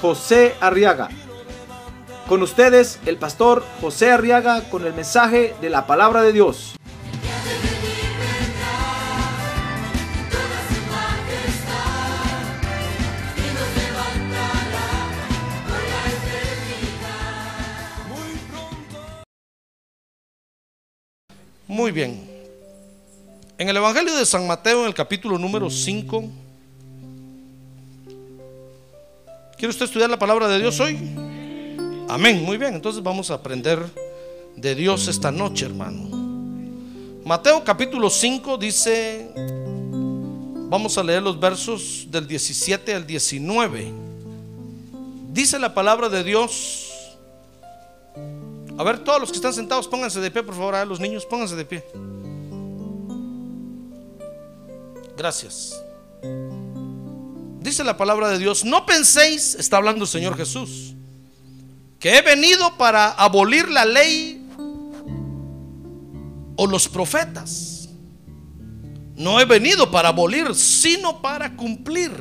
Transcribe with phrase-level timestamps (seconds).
[0.00, 1.08] José Arriaga.
[2.28, 6.74] Con ustedes, el pastor José Arriaga con el mensaje de la palabra de Dios.
[21.68, 22.28] Muy bien.
[23.58, 26.24] En el Evangelio de San Mateo, en el capítulo número 5,
[29.56, 30.96] ¿quiere usted estudiar la palabra de Dios hoy?
[32.08, 32.74] Amén, muy bien.
[32.74, 33.78] Entonces vamos a aprender
[34.54, 36.16] de Dios esta noche, hermano.
[37.24, 39.28] Mateo capítulo 5 dice,
[40.68, 43.92] vamos a leer los versos del 17 al 19.
[45.32, 46.92] Dice la palabra de Dios.
[48.78, 50.74] A ver, todos los que están sentados, pónganse de pie, por favor.
[50.74, 51.84] A los niños, pónganse de pie.
[55.16, 55.82] Gracias.
[57.66, 60.94] Dice la palabra de Dios, no penséis, está hablando el Señor Jesús,
[61.98, 64.40] que he venido para abolir la ley
[66.54, 67.88] o los profetas.
[69.16, 72.12] No he venido para abolir, sino para cumplir.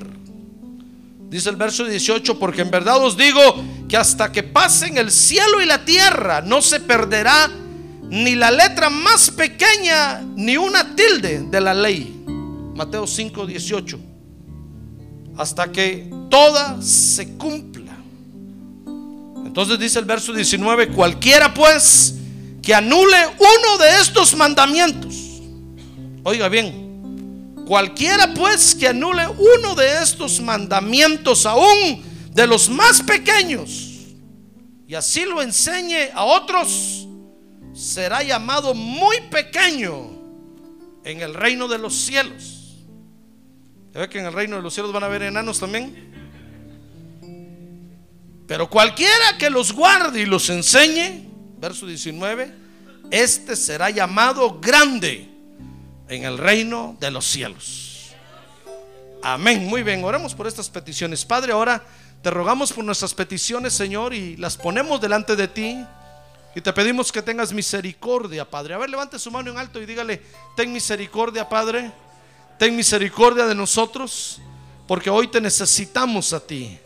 [1.29, 3.39] Dice el verso 18, porque en verdad os digo
[3.87, 7.51] que hasta que pasen el cielo y la tierra no se perderá
[8.09, 12.23] ni la letra más pequeña ni una tilde de la ley.
[12.73, 14.14] Mateo 5, 18.
[15.37, 17.95] Hasta que toda se cumpla.
[19.45, 22.15] Entonces dice el verso 19, cualquiera pues
[22.61, 25.15] que anule uno de estos mandamientos.
[26.23, 26.85] Oiga bien,
[27.65, 33.93] Cualquiera pues que anule uno de estos mandamientos, aún de los más pequeños,
[34.87, 37.07] y así lo enseñe a otros,
[37.73, 40.11] será llamado muy pequeño
[41.03, 42.54] en el reino de los cielos.
[43.95, 46.11] ¿Ya ve que en el reino de los cielos van a haber enanos también?
[48.45, 51.29] Pero cualquiera que los guarde y los enseñe,
[51.59, 52.53] verso 19,
[53.09, 55.29] este será llamado grande
[56.09, 58.11] en el reino de los cielos.
[59.23, 59.65] Amén.
[59.65, 61.23] Muy bien, oremos por estas peticiones.
[61.23, 61.81] Padre, ahora
[62.21, 65.85] te rogamos por nuestras peticiones, Señor, y las ponemos delante de ti.
[66.53, 68.73] Y te pedimos que tengas misericordia, Padre.
[68.73, 70.21] A ver, levante su mano en alto y dígale,
[70.57, 71.93] ten misericordia, Padre.
[72.57, 74.39] Ten misericordia de nosotros,
[74.87, 76.77] porque hoy te necesitamos a ti.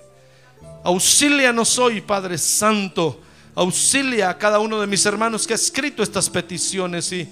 [0.84, 3.22] Auxílianos hoy, Padre Santo.
[3.56, 7.28] Auxilia a cada uno de mis hermanos que ha escrito estas peticiones y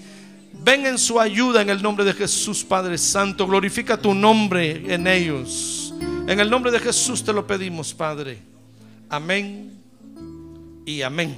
[0.63, 3.47] Ven en su ayuda en el nombre de Jesús, Padre Santo.
[3.47, 5.93] Glorifica tu nombre en ellos.
[6.27, 8.39] En el nombre de Jesús te lo pedimos, Padre.
[9.09, 9.81] Amén
[10.85, 11.37] y amén.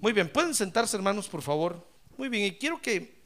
[0.00, 1.86] Muy bien, pueden sentarse, hermanos, por favor.
[2.16, 3.20] Muy bien, y quiero que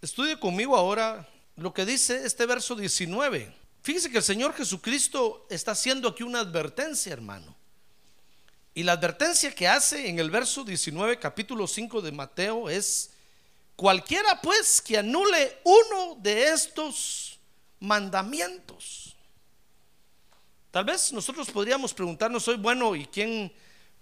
[0.00, 3.54] estudie conmigo ahora lo que dice este verso 19.
[3.82, 7.54] Fíjese que el Señor Jesucristo está haciendo aquí una advertencia, hermano.
[8.74, 13.10] Y la advertencia que hace en el verso 19, capítulo 5 de Mateo, es
[13.76, 17.38] Cualquiera pues que anule uno de estos
[17.80, 19.16] mandamientos.
[20.70, 23.52] Tal vez nosotros podríamos preguntarnos hoy, bueno, ¿y quién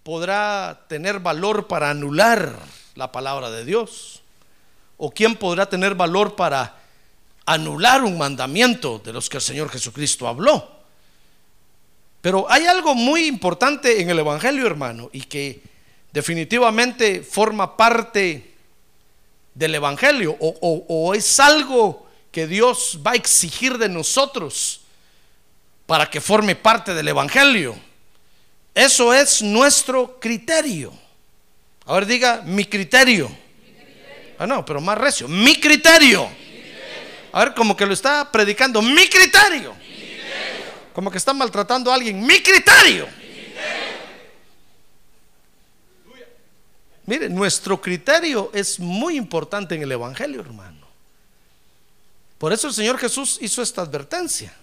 [0.03, 2.59] podrá tener valor para anular
[2.95, 4.23] la palabra de Dios?
[4.99, 6.82] ¿O quién podrá tener valor para
[7.47, 10.83] anular un mandamiento de los que el Señor Jesucristo habló?
[12.23, 15.61] Pero hay algo muy importante en el Evangelio, hermano, y que
[16.13, 18.55] definitivamente forma parte
[19.55, 24.83] del Evangelio o, es algo que Dios va a exigir de nosotros
[25.85, 27.77] para que forme parte del Evangelio.
[28.75, 30.93] Eso es nuestro criterio.
[31.87, 33.31] A ver, diga mi criterio.
[34.39, 35.29] Ah, no, pero más recio.
[35.29, 36.29] Mi criterio.
[37.33, 38.83] A ver, como que lo está predicando.
[38.83, 39.75] Mi criterio.
[40.93, 42.25] Como que está maltratando a alguien.
[42.25, 43.09] Mi criterio.
[47.07, 50.87] Mire, nuestro criterio es muy importante en el Evangelio, hermano.
[52.39, 54.55] Por eso el Señor Jesús hizo esta advertencia.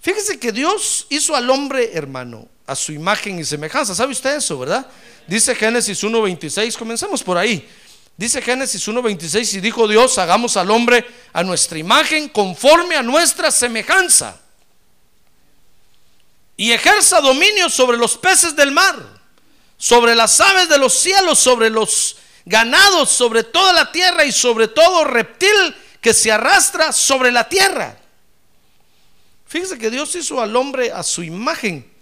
[0.00, 3.94] Fíjese que Dios hizo al hombre, hermano, a su imagen y semejanza.
[3.94, 4.86] ¿Sabe usted eso, verdad?
[5.26, 7.68] Dice Génesis 1.26, comencemos por ahí.
[8.16, 13.50] Dice Génesis 1.26 y dijo Dios, hagamos al hombre a nuestra imagen conforme a nuestra
[13.50, 14.40] semejanza.
[16.58, 18.96] y ejerza dominio sobre los peces del mar,
[19.76, 22.16] sobre las aves de los cielos, sobre los
[22.46, 27.98] ganados, sobre toda la tierra y sobre todo reptil que se arrastra sobre la tierra.
[29.46, 31.92] Fíjese que Dios hizo al hombre a su imagen.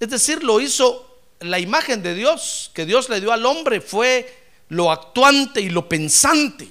[0.00, 4.37] Es decir, lo hizo la imagen de Dios que Dios le dio al hombre fue
[4.68, 6.68] lo actuante y lo pensante.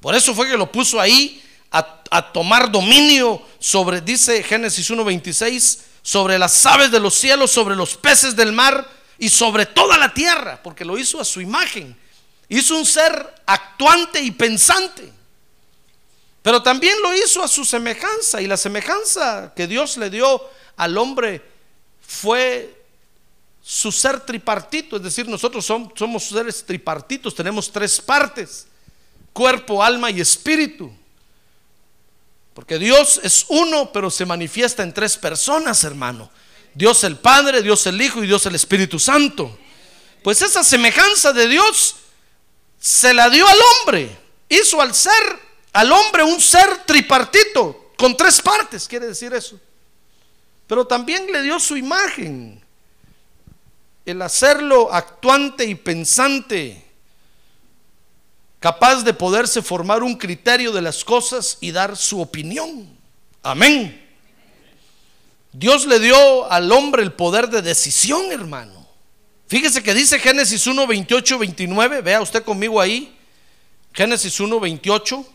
[0.00, 5.78] Por eso fue que lo puso ahí a, a tomar dominio sobre, dice Génesis 1.26,
[6.02, 8.88] sobre las aves de los cielos, sobre los peces del mar
[9.18, 11.96] y sobre toda la tierra, porque lo hizo a su imagen.
[12.48, 15.12] Hizo un ser actuante y pensante.
[16.42, 20.40] Pero también lo hizo a su semejanza y la semejanza que Dios le dio
[20.76, 21.42] al hombre
[22.06, 22.75] fue
[23.68, 28.68] su ser tripartito, es decir, nosotros somos, seres tripartitos, tenemos tres partes,
[29.32, 30.88] cuerpo, alma y espíritu.
[32.54, 36.30] Porque Dios es uno, pero se manifiesta en tres personas, hermano.
[36.74, 39.58] Dios el Padre, Dios el Hijo y Dios el Espíritu Santo.
[40.22, 41.96] Pues esa semejanza de Dios
[42.78, 44.16] se la dio al hombre.
[44.48, 45.40] Hizo al ser,
[45.72, 49.58] al hombre un ser tripartito, con tres partes, quiere decir eso.
[50.68, 52.64] Pero también le dio su imagen
[54.06, 56.80] el hacerlo actuante y pensante,
[58.60, 62.88] capaz de poderse formar un criterio de las cosas y dar su opinión.
[63.42, 64.04] Amén.
[65.52, 68.86] Dios le dio al hombre el poder de decisión, hermano.
[69.48, 73.16] Fíjese que dice Génesis 1, 28, 29, vea usted conmigo ahí,
[73.92, 75.26] Génesis 1, 28.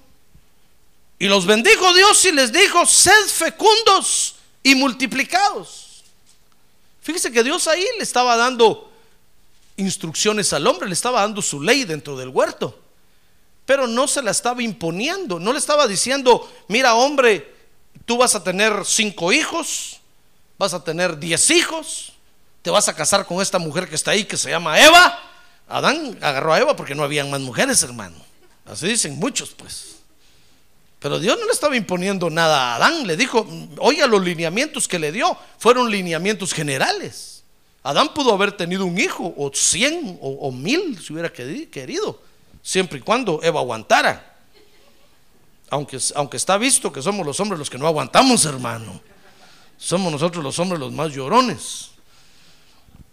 [1.19, 5.90] Y los bendijo Dios y les dijo, sed fecundos y multiplicados
[7.01, 8.91] Fíjese que Dios ahí le estaba dando
[9.75, 12.79] instrucciones al hombre, le estaba dando su ley dentro del huerto,
[13.65, 17.53] pero no se la estaba imponiendo, no le estaba diciendo, mira hombre,
[18.05, 19.99] tú vas a tener cinco hijos,
[20.57, 22.13] vas a tener diez hijos,
[22.61, 25.19] te vas a casar con esta mujer que está ahí que se llama Eva.
[25.67, 28.17] Adán agarró a Eva porque no habían más mujeres, hermano.
[28.65, 29.90] Así dicen muchos, pues.
[31.01, 33.47] Pero Dios no le estaba imponiendo nada a Adán, le dijo,
[33.79, 37.43] oiga, los lineamientos que le dio fueron lineamientos generales.
[37.81, 42.21] Adán pudo haber tenido un hijo, o cien, o, mil, si hubiera querido,
[42.61, 44.37] siempre y cuando Eva aguantara.
[45.71, 49.01] Aunque, aunque está visto que somos los hombres los que no aguantamos, hermano.
[49.79, 51.89] Somos nosotros los hombres los más llorones.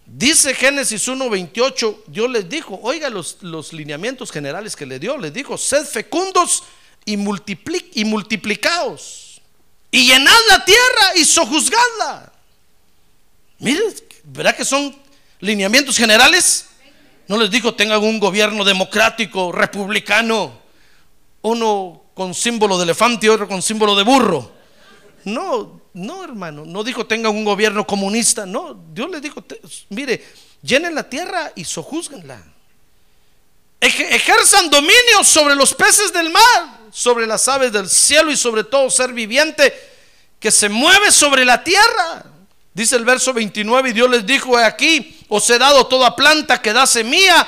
[0.04, 5.32] Dice Génesis 1.28, Dios les dijo, oiga los, los lineamientos generales que le dio, les
[5.32, 6.64] dijo, sed fecundos
[7.08, 9.28] y, y multiplicaos
[9.90, 12.32] y llenad la tierra y sojuzgadla.
[13.58, 13.80] Mire,
[14.24, 14.94] ¿verdad que son
[15.40, 16.66] lineamientos generales?
[17.26, 20.52] No les dijo tengan un gobierno democrático, republicano,
[21.42, 24.52] uno con símbolo de elefante y otro con símbolo de burro.
[25.24, 29.44] No, no, hermano, no dijo tengan un gobierno comunista, no, Dios les dijo,
[29.90, 30.24] mire,
[30.62, 32.42] llenen la tierra y sojuzguenla.
[33.80, 38.90] Ejerzan dominio sobre los peces del mar sobre las aves del cielo y sobre todo
[38.90, 39.72] ser viviente
[40.40, 42.24] que se mueve sobre la tierra.
[42.72, 46.72] Dice el verso 29, y Dios les dijo, aquí os he dado toda planta que
[46.72, 47.46] da semilla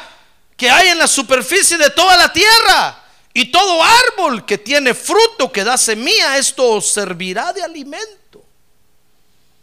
[0.56, 5.50] que hay en la superficie de toda la tierra, y todo árbol que tiene fruto
[5.50, 8.44] que da semilla, esto os servirá de alimento.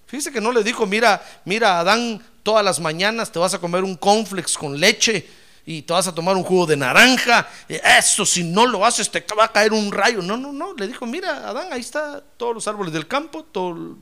[0.07, 3.83] Fíjese que no le dijo, mira, mira, Adán, todas las mañanas te vas a comer
[3.83, 5.29] un conflex con leche
[5.69, 7.45] y te vas a tomar un jugo de naranja.
[7.67, 10.21] Eso, si no lo haces, te va a caer un rayo.
[10.21, 10.73] No, no, no.
[10.73, 13.97] Le dijo, mira, Adán, ahí está todos los árboles del campo, todos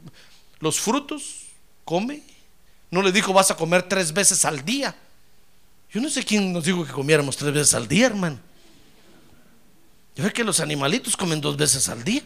[0.59, 1.47] los frutos,
[1.83, 2.21] come.
[2.91, 4.95] No le dijo, vas a comer tres veces al día.
[5.91, 8.37] Yo no sé quién nos dijo que comiéramos tres veces al día, hermano.
[10.15, 12.21] Yo sé que los animalitos comen dos veces al día.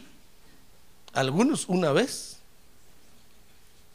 [1.13, 2.39] Algunos una vez.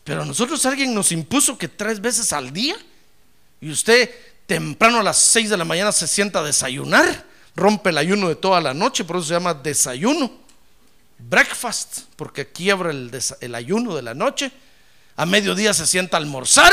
[0.04, 2.76] Pero a nosotros alguien nos impuso que tres veces al día.
[3.60, 4.10] Y usted
[4.46, 7.24] temprano a las 6 de la mañana se sienta a desayunar,
[7.56, 10.30] rompe el ayuno de toda la noche, por eso se llama desayuno,
[11.18, 13.10] breakfast, porque quiebra el,
[13.40, 14.52] el ayuno de la noche,
[15.16, 16.72] a mediodía se sienta a almorzar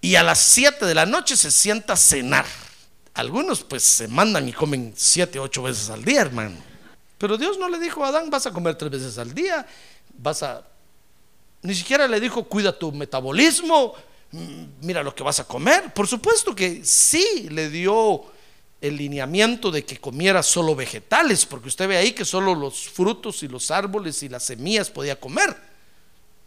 [0.00, 2.46] y a las 7 de la noche se sienta a cenar.
[3.14, 6.56] Algunos pues se mandan y comen 7, 8 veces al día, hermano.
[7.18, 9.66] Pero Dios no le dijo a Adán, vas a comer tres veces al día,
[10.18, 10.62] vas a...
[11.62, 13.94] Ni siquiera le dijo, cuida tu metabolismo,
[14.80, 15.92] mira lo que vas a comer.
[15.92, 18.24] Por supuesto que sí le dio
[18.80, 23.42] el lineamiento de que comiera solo vegetales, porque usted ve ahí que solo los frutos
[23.42, 25.56] y los árboles y las semillas podía comer.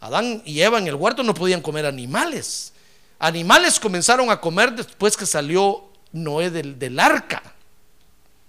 [0.01, 2.73] Adán y Eva en el huerto no podían comer animales.
[3.19, 7.41] Animales comenzaron a comer después que salió Noé del, del arca.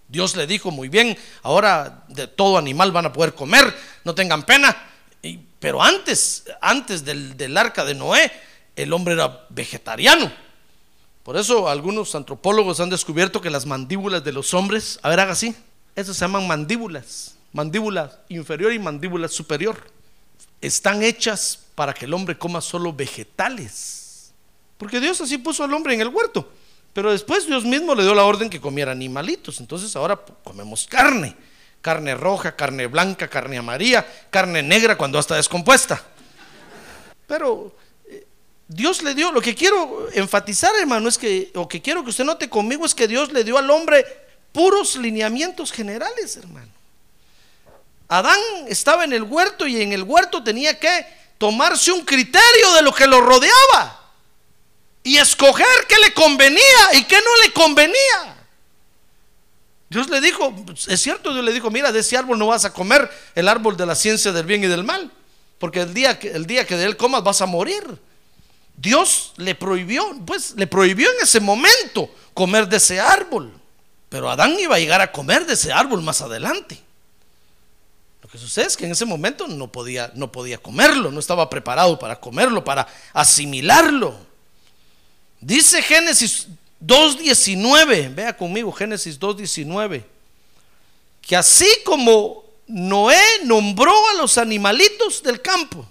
[0.09, 3.73] Dios le dijo, muy bien, ahora de todo animal van a poder comer,
[4.05, 4.77] no tengan pena.
[5.59, 8.33] Pero antes, antes del, del arca de Noé,
[8.77, 10.31] el hombre era vegetariano.
[11.23, 15.33] Por eso algunos antropólogos han descubierto que las mandíbulas de los hombres, a ver, haga
[15.33, 15.57] así,
[15.97, 19.77] eso se llaman mandíbulas, mandíbula inferior y mandíbula superior.
[20.61, 24.33] Están hechas para que el hombre coma solo vegetales.
[24.79, 26.49] Porque Dios así puso al hombre en el huerto.
[26.93, 29.61] Pero después Dios mismo le dio la orden que comiera animalitos.
[29.61, 31.35] Entonces ahora comemos carne.
[31.81, 36.03] Carne roja, carne blanca, carne amarilla, carne negra cuando está descompuesta.
[37.27, 37.75] Pero
[38.69, 42.25] Dios le dio, lo que quiero enfatizar hermano es que, o que quiero que usted
[42.25, 44.05] note conmigo es que Dios le dio al hombre
[44.53, 46.73] puros lineamientos generales hermano.
[48.09, 51.07] Adán estaba en el huerto y en el huerto tenía que
[51.39, 54.13] tomarse un criterio de lo que lo rodeaba
[55.03, 58.37] y escoger qué le convenía y qué no le convenía.
[59.89, 60.53] Dios le dijo,
[60.89, 63.77] es cierto, Dios le dijo, mira, de ese árbol no vas a comer, el árbol
[63.77, 65.13] de la ciencia del bien y del mal,
[65.59, 67.85] porque el día que, el día que de él comas vas a morir.
[68.77, 73.53] Dios le prohibió, pues le prohibió en ese momento comer de ese árbol,
[74.09, 76.81] pero Adán iba a llegar a comer de ese árbol más adelante.
[78.23, 81.49] Lo que sucede es que en ese momento no podía, no podía comerlo, no estaba
[81.49, 84.15] preparado para comerlo, para asimilarlo.
[85.41, 86.49] Dice Génesis
[86.85, 90.05] 2.19, vea conmigo Génesis 2.19,
[91.23, 95.89] que así como Noé nombró a los animalitos del campo,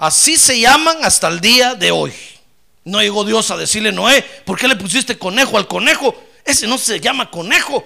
[0.00, 2.12] así se llaman hasta el día de hoy.
[2.84, 6.14] No llegó Dios a decirle, Noé, ¿por qué le pusiste conejo al conejo?
[6.44, 7.84] Ese no se llama conejo,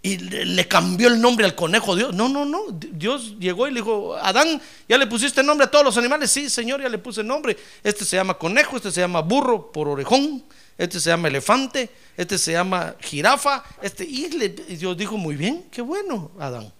[0.00, 2.14] y le, cambió el nombre al conejo Dios.
[2.14, 2.66] No, no, no.
[2.70, 6.30] Dios llegó y le dijo, Adán, ¿ya le pusiste nombre a todos los animales?
[6.30, 7.56] Sí, Señor, ya le puse nombre.
[7.82, 10.44] Este se llama conejo, este se llama burro por orejón,
[10.76, 13.64] este se llama elefante, este se llama jirafa.
[13.82, 16.72] Este, y, Dios dijo, muy bien, qué bueno, Adán.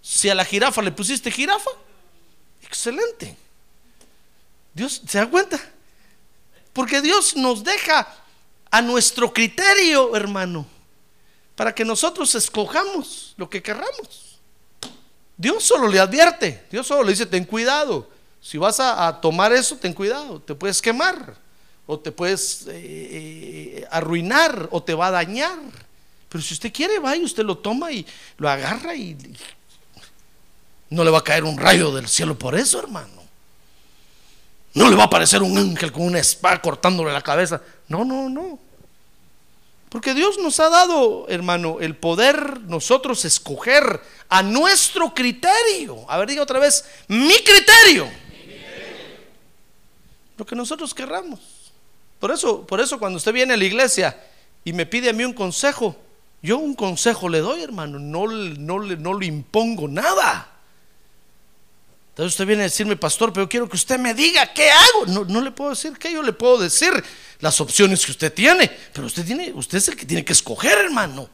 [0.00, 1.70] Si a la jirafa le pusiste jirafa,
[2.62, 3.36] excelente.
[4.74, 5.60] Dios, ¿se da cuenta?
[6.72, 8.08] Porque Dios nos deja
[8.70, 10.66] a nuestro criterio, hermano
[11.54, 14.40] para que nosotros escojamos lo que querramos.
[15.36, 18.08] Dios solo le advierte, Dios solo le dice, ten cuidado.
[18.40, 21.36] Si vas a, tomar eso, ten cuidado, te puedes quemar,
[21.86, 25.58] o te puedes eh, eh, arruinar, o te va a dañar.
[26.28, 28.04] Pero si usted quiere, va y usted lo toma y
[28.38, 29.36] lo agarra y, y
[30.90, 33.21] no le va a caer un rayo del cielo por eso, hermano.
[34.74, 37.60] No le va a aparecer un ángel con una espada cortándole la cabeza.
[37.88, 38.58] No, no, no.
[39.90, 44.00] Porque Dios nos ha dado, hermano, el poder nosotros escoger
[44.30, 46.06] a nuestro criterio.
[46.08, 48.08] A ver, diga otra vez, mi criterio.
[50.38, 51.40] Lo que nosotros querramos.
[52.18, 54.18] Por eso, por eso cuando usted viene a la iglesia
[54.64, 55.94] y me pide a mí un consejo,
[56.40, 60.51] yo un consejo le doy, hermano, no, no, no le impongo nada.
[62.12, 65.06] Entonces usted viene a decirme, pastor, pero quiero que usted me diga qué hago.
[65.06, 66.92] No, no le puedo decir qué, yo le puedo decir
[67.40, 70.76] las opciones que usted tiene, pero usted tiene, usted es el que tiene que escoger,
[70.76, 71.30] hermano,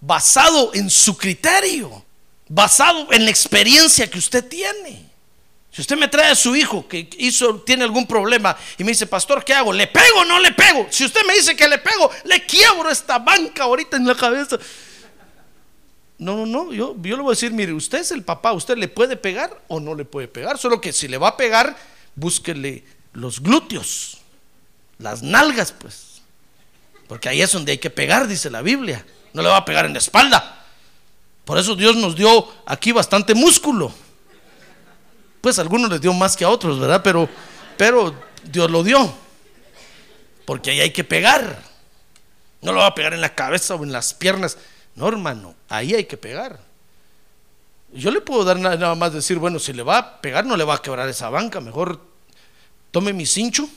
[0.00, 2.02] basado en su criterio,
[2.48, 5.12] basado en la experiencia que usted tiene.
[5.70, 9.06] Si usted me trae a su hijo que hizo, tiene algún problema y me dice,
[9.06, 9.72] pastor, ¿qué hago?
[9.72, 10.86] ¿Le pego o no le pego?
[10.90, 14.58] Si usted me dice que le pego, le quiebro esta banca ahorita en la cabeza.
[16.22, 18.76] No, no, no, yo, yo le voy a decir, mire, usted es el papá, usted
[18.78, 21.76] le puede pegar o no le puede pegar, solo que si le va a pegar,
[22.14, 24.18] búsquele los glúteos,
[24.98, 26.22] las nalgas, pues,
[27.08, 29.84] porque ahí es donde hay que pegar, dice la Biblia, no le va a pegar
[29.84, 30.64] en la espalda.
[31.44, 33.92] Por eso Dios nos dio aquí bastante músculo.
[35.40, 37.00] Pues a algunos les dio más que a otros, ¿verdad?
[37.02, 37.28] Pero,
[37.76, 38.14] pero
[38.44, 39.12] Dios lo dio,
[40.44, 41.60] porque ahí hay que pegar.
[42.60, 44.56] No lo va a pegar en la cabeza o en las piernas.
[44.94, 46.60] No, hermano, ahí hay que pegar.
[47.92, 50.64] Yo le puedo dar nada más decir, bueno, si le va a pegar, no le
[50.64, 52.00] va a quebrar esa banca, mejor
[52.90, 53.68] tome mi cincho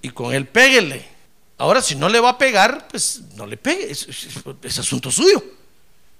[0.00, 1.06] y con él péguele.
[1.58, 5.42] Ahora, si no le va a pegar, pues no le pegue, es, asunto suyo.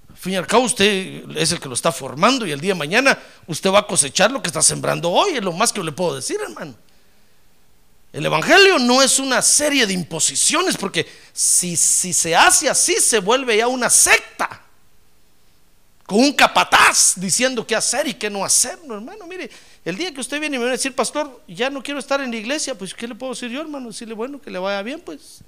[0.09, 2.75] Al fin y al cabo, usted es el que lo está formando y el día
[2.75, 3.19] de mañana
[3.49, 6.15] usted va a cosechar lo que está sembrando hoy, es lo más que le puedo
[6.15, 6.75] decir, hermano.
[8.13, 13.19] El Evangelio no es una serie de imposiciones, porque si, si se hace así, se
[13.21, 14.61] vuelve ya una secta.
[16.05, 18.79] Con un capataz diciendo qué hacer y qué no hacer.
[18.85, 19.51] No, hermano, mire,
[19.83, 22.21] el día que usted viene y me viene a decir, pastor, ya no quiero estar
[22.21, 23.89] en la iglesia, pues ¿qué le puedo decir yo, hermano?
[23.89, 25.39] Decirle, bueno, que le vaya bien, pues.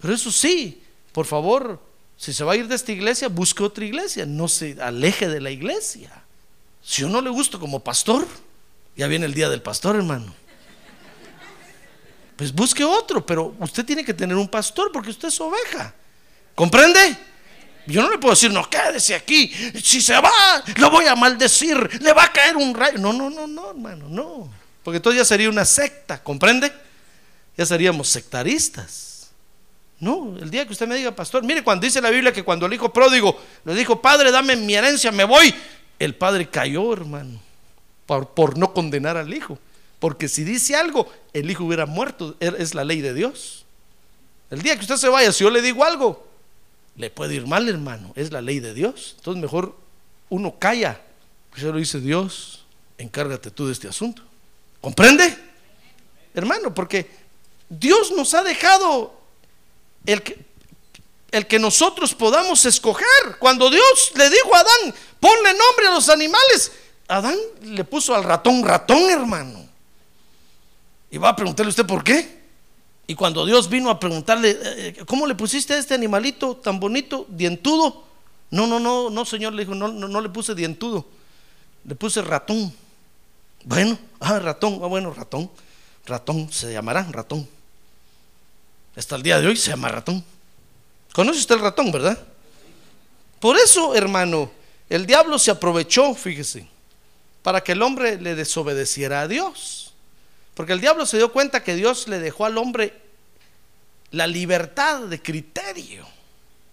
[0.00, 0.80] Pero eso sí,
[1.12, 1.78] por favor,
[2.16, 5.42] si se va a ir de esta iglesia, busque otra iglesia, no se aleje de
[5.42, 6.10] la iglesia.
[6.82, 8.26] Si yo no le gusto como pastor,
[8.96, 10.40] ya viene el día del pastor, hermano
[12.40, 15.92] pues busque otro, pero usted tiene que tener un pastor porque usted es oveja.
[16.54, 17.14] ¿Comprende?
[17.86, 19.52] Yo no le puedo decir, no, quédese aquí.
[19.84, 22.00] Si se va, lo voy a maldecir.
[22.00, 22.96] Le va a caer un rayo.
[22.96, 24.50] No, no, no, no, hermano, no.
[24.82, 26.72] Porque entonces ya sería una secta, ¿comprende?
[27.58, 29.28] Ya seríamos sectaristas.
[29.98, 32.64] No, el día que usted me diga, pastor, mire, cuando dice la Biblia que cuando
[32.64, 35.54] el hijo pródigo le dijo, padre, dame mi herencia, me voy.
[35.98, 37.38] El padre cayó, hermano,
[38.06, 39.58] por, por no condenar al hijo.
[40.00, 42.34] Porque si dice algo, el hijo hubiera muerto.
[42.40, 43.66] Es la ley de Dios.
[44.50, 46.26] El día que usted se vaya, si yo le digo algo,
[46.96, 48.12] le puede ir mal, hermano.
[48.16, 49.14] Es la ley de Dios.
[49.18, 49.76] Entonces mejor
[50.30, 51.00] uno calla.
[51.50, 52.64] Pues lo dice Dios,
[52.98, 54.22] encárgate tú de este asunto.
[54.80, 55.36] ¿Comprende?
[56.34, 57.10] Hermano, porque
[57.68, 59.14] Dios nos ha dejado
[60.06, 60.38] el que,
[61.30, 63.36] el que nosotros podamos escoger.
[63.38, 66.72] Cuando Dios le dijo a Adán, ponle nombre a los animales,
[67.08, 69.59] Adán le puso al ratón ratón, hermano.
[71.10, 72.40] Y va a preguntarle usted por qué.
[73.06, 77.26] Y cuando Dios vino a preguntarle, eh, ¿cómo le pusiste a este animalito tan bonito,
[77.28, 78.04] dientudo?
[78.50, 81.04] No, no, no, no, Señor, le dijo, no, no, no le puse dientudo,
[81.84, 82.72] le puse ratón.
[83.64, 85.50] Bueno, ah, ratón, ah, bueno, ratón,
[86.06, 87.48] ratón, se llamará ratón.
[88.94, 90.24] Hasta el día de hoy se llama ratón.
[91.12, 92.18] ¿Conoce usted el ratón, verdad?
[93.40, 94.50] Por eso, hermano,
[94.88, 96.66] el diablo se aprovechó, fíjese,
[97.42, 99.89] para que el hombre le desobedeciera a Dios.
[100.60, 102.92] Porque el diablo se dio cuenta que Dios le dejó al hombre
[104.10, 106.06] la libertad de criterio.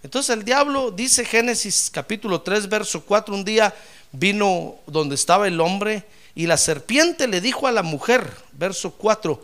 [0.04, 3.74] Entonces el diablo dice Génesis capítulo 3, verso 4, un día
[4.12, 6.04] vino donde estaba el hombre
[6.36, 9.42] y la serpiente le dijo a la mujer, verso 4,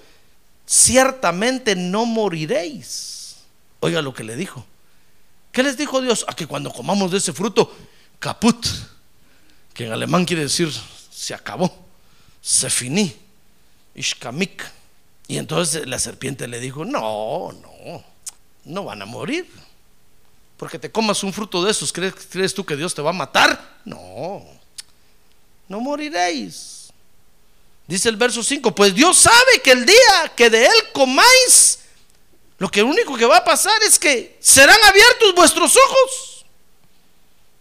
[0.65, 3.37] ciertamente no moriréis.
[3.79, 4.65] Oiga lo que le dijo.
[5.53, 6.25] ¿Qué les dijo Dios?
[6.27, 7.73] A que cuando comamos de ese fruto,
[8.19, 8.67] caput,
[9.73, 10.69] que en alemán quiere decir
[11.09, 11.73] se acabó,
[12.41, 13.22] se finí.
[13.95, 14.63] Ishkamik.
[15.27, 18.03] Y entonces la serpiente le dijo, no, no,
[18.65, 19.49] no van a morir.
[20.57, 23.13] Porque te comas un fruto de esos, ¿crees, ¿crees tú que Dios te va a
[23.13, 23.79] matar?
[23.85, 24.43] No,
[25.67, 26.89] no moriréis.
[27.87, 31.79] Dice el verso 5, pues Dios sabe que el día que de él comáis,
[32.57, 36.45] lo que único que va a pasar es que serán abiertos vuestros ojos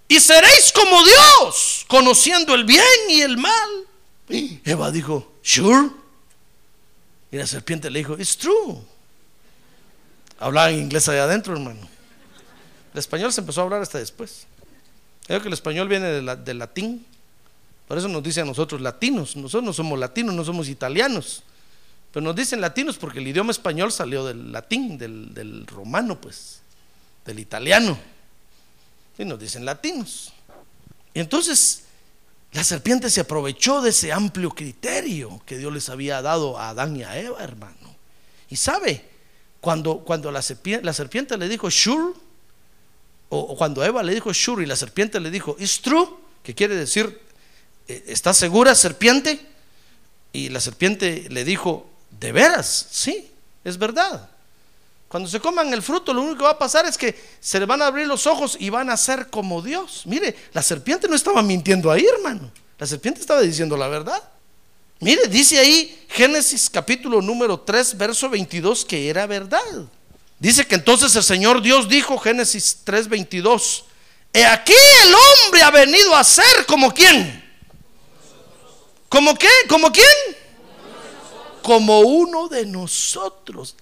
[0.07, 3.87] y seréis como Dios, conociendo el bien y el mal.
[4.29, 6.02] Eva dijo, sure.
[7.33, 8.79] Y la serpiente le dijo, it's true.
[10.39, 11.81] Hablaba en inglés allá adentro, hermano.
[12.93, 14.47] El español se empezó a hablar hasta después.
[15.27, 17.07] Creo que el español viene del latín.
[17.89, 19.35] Por eso nos dice a nosotros latinos.
[19.35, 21.43] Nosotros no somos latinos, no somos italianos.
[22.13, 26.61] Pero nos dicen latinos porque el idioma español salió del latín, del, del romano, pues,
[27.25, 27.99] del italiano.
[29.17, 30.35] Y nos dicen latinos.
[31.15, 31.85] Y entonces
[32.53, 36.97] la serpiente se aprovechó de ese amplio criterio que Dios les había dado a Adán
[36.97, 37.97] y a Eva, hermano.
[38.51, 39.09] Y sabe,
[39.61, 42.13] cuando, cuando la, serpiente, la serpiente le dijo sure,
[43.31, 46.07] o, cuando Eva le dijo sure y la serpiente le dijo it's true,
[46.43, 47.21] que quiere decir,
[47.89, 49.41] eh, ¿estás segura, serpiente?
[50.35, 51.89] Y la serpiente le dijo,
[52.21, 52.89] ¿de veras?
[52.91, 53.31] Sí,
[53.65, 54.29] es verdad.
[55.13, 57.67] Cuando se coman el fruto, lo único que va a pasar es que se le
[57.67, 60.05] van a abrir los ojos y van a ser como Dios.
[60.07, 62.51] Mire, la serpiente no estaba mintiendo ahí, hermano.
[62.79, 64.23] La serpiente estaba diciendo la verdad.
[65.01, 69.61] Mire, dice ahí Génesis capítulo número 3, verso 22, que era verdad.
[70.39, 73.85] Dice que entonces el Señor Dios dijo, Génesis 3, 22,
[74.33, 77.45] He aquí el hombre ha venido a ser como quién.
[79.11, 79.51] ¿Como qué?
[79.69, 80.07] ¿Como quién?
[81.61, 83.77] Como uno de nosotros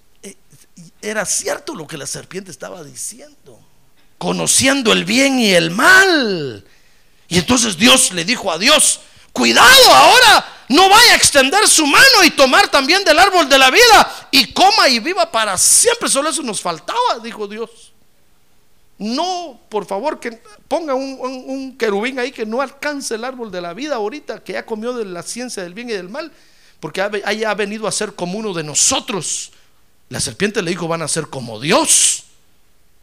[1.02, 3.60] era cierto lo que la serpiente estaba diciendo,
[4.18, 6.64] conociendo el bien y el mal.
[7.28, 9.00] Y entonces Dios le dijo a Dios,
[9.32, 13.70] cuidado ahora, no vaya a extender su mano y tomar también del árbol de la
[13.70, 16.08] vida y coma y viva para siempre.
[16.08, 17.92] Solo eso nos faltaba, dijo Dios.
[18.98, 23.72] No, por favor, que ponga un, querubín ahí que no alcance el árbol de la
[23.72, 26.30] vida ahorita, que ya comió de la ciencia del bien y del mal,
[26.80, 29.52] porque haya venido a ser como uno de nosotros
[30.11, 32.25] la serpiente le dijo, van a ser como Dios.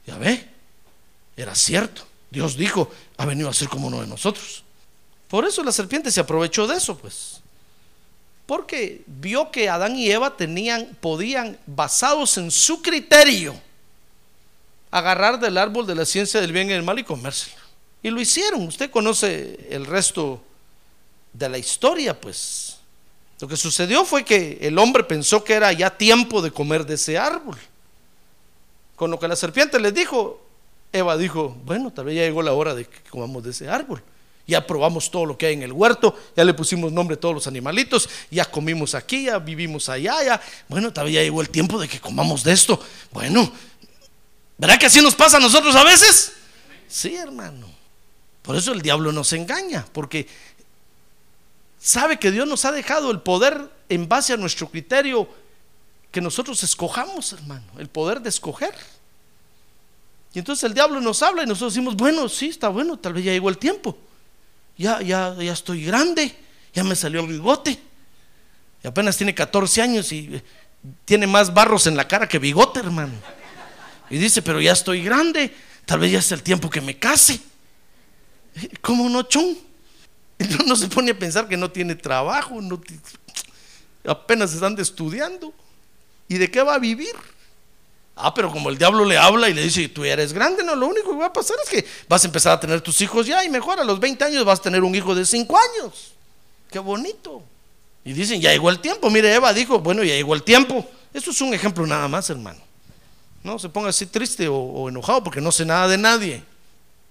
[0.05, 0.45] Ya ve,
[1.37, 2.05] era cierto.
[2.29, 4.63] Dios dijo, ha venido a ser como uno de nosotros.
[5.29, 7.39] Por eso la serpiente se aprovechó de eso, pues.
[8.45, 13.55] Porque vio que Adán y Eva tenían, podían, basados en su criterio,
[14.91, 17.55] agarrar del árbol de la ciencia del bien y del mal y comérselo.
[18.03, 18.67] Y lo hicieron.
[18.67, 20.43] Usted conoce el resto
[21.31, 22.66] de la historia, pues.
[23.39, 26.95] Lo que sucedió fue que el hombre pensó que era ya tiempo de comer de
[26.95, 27.57] ese árbol.
[28.95, 30.43] Con lo que la serpiente les dijo,
[30.91, 34.01] Eva dijo, bueno, tal vez ya llegó la hora de que comamos de ese árbol.
[34.47, 37.35] Ya probamos todo lo que hay en el huerto, ya le pusimos nombre a todos
[37.35, 40.41] los animalitos, ya comimos aquí, ya vivimos allá, ya.
[40.69, 42.81] Bueno, tal vez ya llegó el tiempo de que comamos de esto.
[43.11, 43.51] Bueno,
[44.57, 46.31] ¿verdad que así nos pasa a nosotros a veces?
[46.87, 47.67] Sí, hermano.
[48.41, 50.27] Por eso el diablo nos engaña, porque
[51.79, 55.27] sabe que Dios nos ha dejado el poder en base a nuestro criterio
[56.11, 58.73] que nosotros escojamos, hermano, el poder de escoger.
[60.33, 63.25] Y entonces el diablo nos habla y nosotros decimos, bueno, sí, está bueno, tal vez
[63.25, 63.97] ya llegó el tiempo.
[64.77, 66.35] Ya, ya, ya estoy grande,
[66.73, 67.79] ya me salió el bigote.
[68.83, 70.43] Y apenas tiene 14 años y eh,
[71.05, 73.13] tiene más barros en la cara que bigote, hermano.
[74.09, 75.53] Y dice, pero ya estoy grande,
[75.85, 77.41] tal vez ya es el tiempo que me case.
[78.81, 79.66] ¿Cómo no, chon?
[80.65, 82.59] No, se pone a pensar que no tiene trabajo,
[84.05, 85.53] apenas están estudiando.
[86.27, 87.15] ¿Y de qué va a vivir?
[88.15, 90.75] Ah, pero como el diablo le habla y le dice, tú ya eres grande, no,
[90.75, 93.27] lo único que va a pasar es que vas a empezar a tener tus hijos
[93.27, 96.13] ya y mejor a los 20 años vas a tener un hijo de 5 años.
[96.71, 97.43] Qué bonito.
[98.03, 99.09] Y dicen, ya llegó el tiempo.
[99.09, 100.87] Mire, Eva dijo, bueno, ya llegó el tiempo.
[101.13, 102.59] Eso es un ejemplo nada más, hermano.
[103.43, 106.43] No se ponga así triste o, o enojado porque no sé nada de nadie.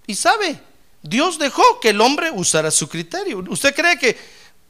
[0.06, 0.60] Y sabe,
[1.08, 3.44] Dios dejó que el hombre usara su criterio.
[3.48, 4.08] ¿Usted cree que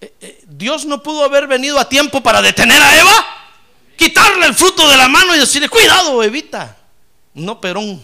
[0.00, 3.26] eh, eh, Dios no pudo haber venido a tiempo para detener a Eva?
[3.96, 6.76] Quitarle el fruto de la mano y decirle, cuidado, Evita.
[7.34, 8.02] No, Perón.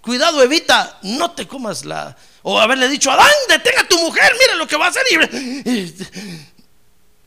[0.00, 2.14] Cuidado, Evita, no te comas la...
[2.42, 5.02] O haberle dicho, Adán, detenga a tu mujer, mira lo que va a hacer.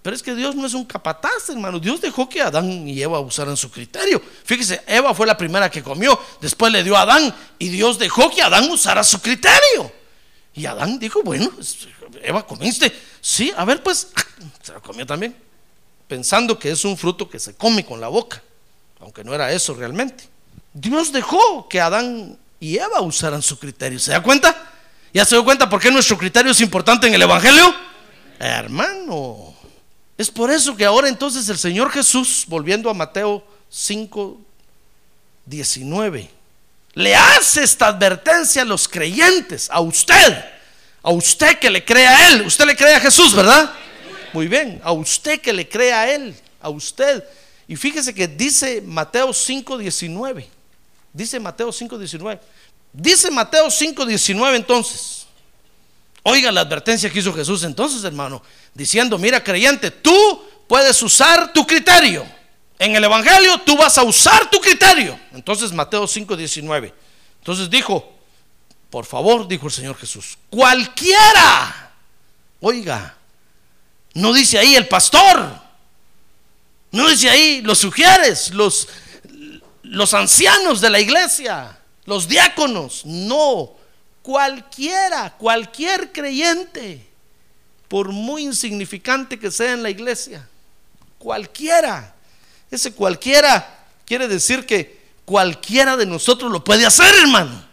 [0.04, 1.80] Pero es que Dios no es un capataz, hermano.
[1.80, 4.22] Dios dejó que Adán y Eva usaran su criterio.
[4.46, 8.30] Fíjese, Eva fue la primera que comió, después le dio a Adán y Dios dejó
[8.30, 9.97] que Adán usara su criterio.
[10.58, 11.52] Y Adán dijo, bueno,
[12.24, 12.92] Eva, ¿comiste?
[13.22, 14.08] Sí, a ver, pues,
[14.64, 15.36] se la comió también,
[16.08, 18.42] pensando que es un fruto que se come con la boca,
[19.00, 20.28] aunque no era eso realmente.
[20.74, 24.00] Dios dejó que Adán y Eva usaran su criterio.
[24.00, 24.74] ¿Se da cuenta?
[25.14, 27.72] ¿Ya se dio cuenta por qué nuestro criterio es importante en el Evangelio?
[28.40, 29.54] Hermano,
[30.18, 34.40] es por eso que ahora entonces el Señor Jesús, volviendo a Mateo 5,
[35.46, 36.32] 19,
[36.98, 40.44] le hace esta advertencia a los creyentes, a usted,
[41.04, 42.42] a usted que le cree a Él.
[42.42, 43.72] Usted le cree a Jesús, ¿verdad?
[44.34, 47.24] Muy bien, a usted que le cree a Él, a usted.
[47.68, 50.50] Y fíjese que dice Mateo 5, 19.
[51.14, 52.42] Dice Mateo 5, 19.
[52.92, 55.28] Dice Mateo 5, 19 entonces.
[56.24, 58.42] Oiga la advertencia que hizo Jesús entonces, hermano,
[58.74, 62.26] diciendo, mira creyente, tú puedes usar tu criterio.
[62.80, 65.20] En el Evangelio tú vas a usar tu criterio.
[65.34, 66.94] Entonces Mateo 5, 19.
[67.40, 68.14] Entonces dijo,
[68.90, 71.92] por favor, dijo el Señor Jesús, cualquiera,
[72.60, 73.16] oiga,
[74.14, 75.60] no dice ahí el pastor,
[76.92, 78.88] no dice ahí los sugieres, los,
[79.84, 83.72] los ancianos de la iglesia, los diáconos, no,
[84.22, 87.06] cualquiera, cualquier creyente,
[87.88, 90.48] por muy insignificante que sea en la iglesia,
[91.18, 92.16] cualquiera,
[92.72, 97.64] ese cualquiera quiere decir que cualquiera de nosotros lo puede hacer, hermano,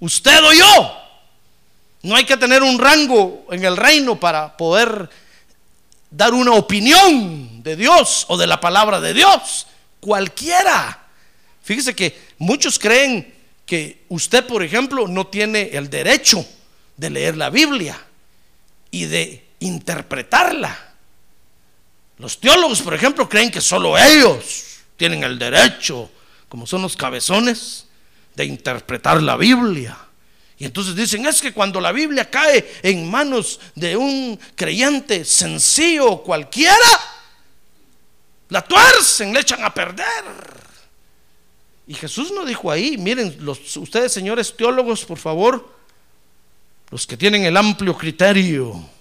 [0.00, 1.00] usted o yo.
[2.02, 5.08] No hay que tener un rango en el reino para poder
[6.10, 9.66] dar una opinión de Dios o de la palabra de Dios.
[10.00, 11.06] Cualquiera.
[11.62, 16.46] Fíjese que muchos creen que usted, por ejemplo, no tiene el derecho
[16.96, 17.98] de leer la Biblia
[18.90, 20.93] y de interpretarla.
[22.18, 24.64] Los teólogos, por ejemplo, creen que solo ellos
[24.96, 26.10] tienen el derecho,
[26.48, 27.86] como son los cabezones,
[28.34, 29.96] de interpretar la Biblia.
[30.56, 36.22] Y entonces dicen, es que cuando la Biblia cae en manos de un creyente sencillo
[36.22, 36.74] cualquiera,
[38.48, 40.04] la tuercen, le echan a perder.
[41.86, 45.74] Y Jesús no dijo ahí, miren, los, ustedes señores teólogos, por favor,
[46.90, 48.93] los que tienen el amplio criterio.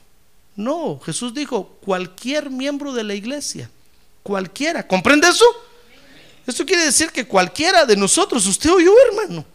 [0.56, 3.70] No, Jesús dijo, cualquier miembro de la iglesia,
[4.22, 5.46] cualquiera, ¿comprende eso?
[6.46, 9.46] Esto quiere decir que cualquiera de nosotros, usted o yo, hermano,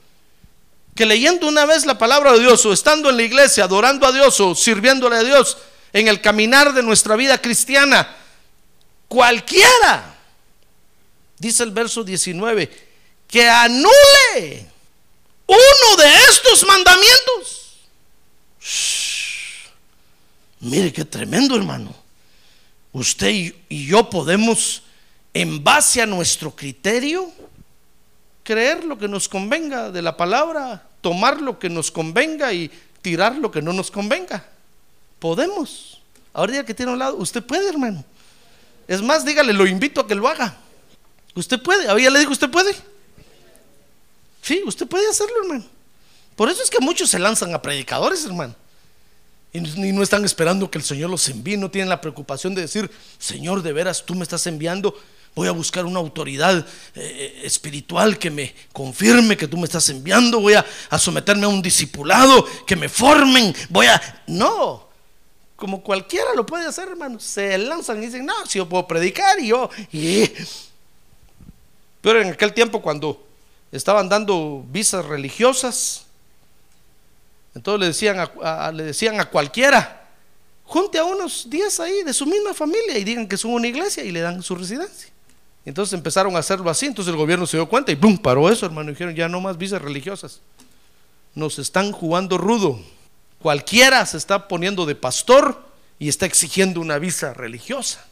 [0.94, 4.12] que leyendo una vez la palabra de Dios o estando en la iglesia, adorando a
[4.12, 5.58] Dios o sirviéndole a Dios
[5.92, 8.16] en el caminar de nuestra vida cristiana,
[9.06, 10.16] cualquiera,
[11.38, 12.88] dice el verso 19,
[13.28, 14.66] que anule
[15.46, 17.76] uno de estos mandamientos.
[18.61, 19.08] Shh.
[20.61, 21.94] Mire qué tremendo, hermano.
[22.92, 23.29] Usted
[23.68, 24.83] y- yo podemos,
[25.35, 27.31] en base a nuestro criterio,
[28.42, 32.71] creer lo que nos convenga de la palabra, tomar lo que nos convenga y
[33.03, 34.44] tirar lo que no nos convenga.
[35.18, 36.01] Podemos.
[36.33, 38.05] Ahora que tiene a un lado, usted puede, hermano.
[38.87, 40.57] Es más, dígale, lo invito a que lo haga.
[41.35, 41.88] Usted puede.
[41.88, 42.75] Ahora ya le digo, usted puede.
[44.42, 45.64] Sí, usted puede hacerlo, hermano.
[46.35, 48.55] Por eso es que muchos se lanzan a predicadores, hermano.
[49.52, 52.90] Y no están esperando que el Señor los envíe, no tienen la preocupación de decir,
[53.18, 54.94] Señor, de veras, tú me estás enviando.
[55.34, 60.40] Voy a buscar una autoridad eh, espiritual que me confirme que tú me estás enviando.
[60.40, 60.66] Voy a,
[60.98, 63.54] someterme a un discipulado, que me formen.
[63.70, 64.22] Voy a...
[64.26, 64.88] No,
[65.56, 67.18] como cualquiera lo puede hacer, hermano.
[67.20, 69.70] Se lanzan y dicen, no, si yo puedo predicar y yo...
[69.92, 70.30] y-".
[72.00, 73.24] Pero en aquel tiempo cuando
[73.72, 76.08] estaban dando visas religiosas,
[77.59, 80.09] entonces le decían a, le decían a cualquiera,
[80.62, 84.05] junte a unos 10 ahí de su misma familia y digan que son una iglesia
[84.05, 85.11] y le dan su residencia.
[85.64, 88.16] Entonces empezaron a hacerlo así, entonces el gobierno se dio cuenta y ¡pum!
[88.16, 88.90] paró eso, hermano.
[88.90, 90.40] Dijeron, ya no más visas religiosas.
[91.35, 92.81] Nos están jugando rudo.
[93.42, 95.66] Cualquiera se está poniendo de pastor
[95.99, 98.05] y está exigiendo una visa religiosa.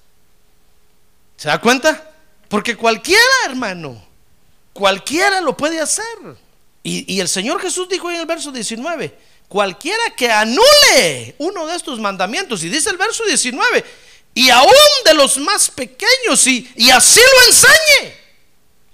[1.37, 2.11] ¿Se da cuenta?
[2.49, 4.05] Porque cualquiera, hermano,
[4.73, 6.05] cualquiera lo puede hacer.
[6.83, 11.77] Y, y el Señor Jesús dijo en el verso 19, cualquiera que anule uno de
[11.77, 13.85] estos mandamientos, y dice el verso 19,
[14.35, 14.73] y aún
[15.05, 18.15] de los más pequeños, y, y así lo enseñe.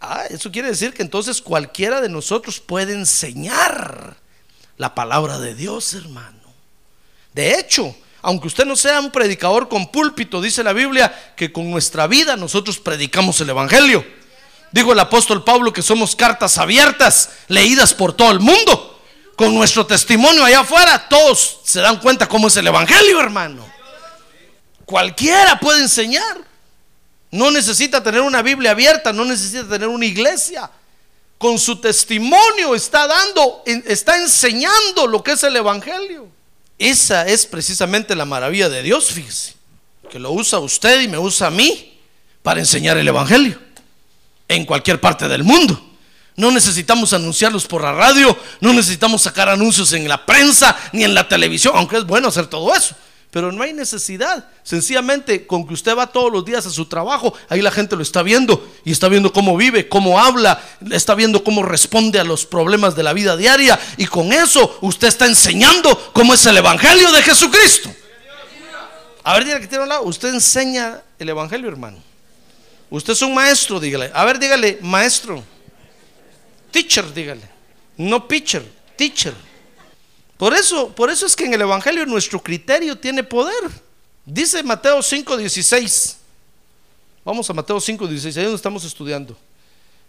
[0.00, 4.16] Ah, eso quiere decir que entonces cualquiera de nosotros puede enseñar
[4.76, 6.42] la palabra de Dios, hermano.
[7.32, 11.70] De hecho, aunque usted no sea un predicador con púlpito, dice la Biblia que con
[11.70, 14.04] nuestra vida nosotros predicamos el Evangelio.
[14.70, 19.01] Dijo el apóstol Pablo que somos cartas abiertas, leídas por todo el mundo.
[19.36, 23.66] Con nuestro testimonio allá afuera, todos se dan cuenta cómo es el Evangelio, hermano.
[24.84, 26.38] Cualquiera puede enseñar.
[27.30, 30.70] No necesita tener una Biblia abierta, no necesita tener una iglesia.
[31.38, 36.28] Con su testimonio está dando, está enseñando lo que es el Evangelio.
[36.78, 39.54] Esa es precisamente la maravilla de Dios, fíjese.
[40.10, 41.98] Que lo usa usted y me usa a mí
[42.42, 43.58] para enseñar el Evangelio.
[44.46, 45.91] En cualquier parte del mundo.
[46.42, 51.14] No necesitamos anunciarlos por la radio, no necesitamos sacar anuncios en la prensa ni en
[51.14, 52.96] la televisión, aunque es bueno hacer todo eso.
[53.30, 54.46] Pero no hay necesidad.
[54.64, 58.02] Sencillamente, con que usted va todos los días a su trabajo, ahí la gente lo
[58.02, 62.44] está viendo y está viendo cómo vive, cómo habla, está viendo cómo responde a los
[62.44, 63.78] problemas de la vida diaria.
[63.96, 67.94] Y con eso usted está enseñando cómo es el Evangelio de Jesucristo.
[69.22, 70.02] A ver, dígale que tiene un lado.
[70.02, 71.98] Usted enseña el Evangelio, hermano.
[72.90, 74.10] Usted es un maestro, dígale.
[74.12, 75.51] A ver, dígale, maestro.
[76.72, 77.48] Teacher, dígale.
[77.98, 78.64] No pitcher,
[78.96, 79.34] teacher.
[80.36, 83.70] Por eso, por eso es que en el Evangelio nuestro criterio tiene poder.
[84.24, 86.16] Dice Mateo 5:16.
[87.24, 89.36] Vamos a Mateo 5:16, ahí donde estamos estudiando.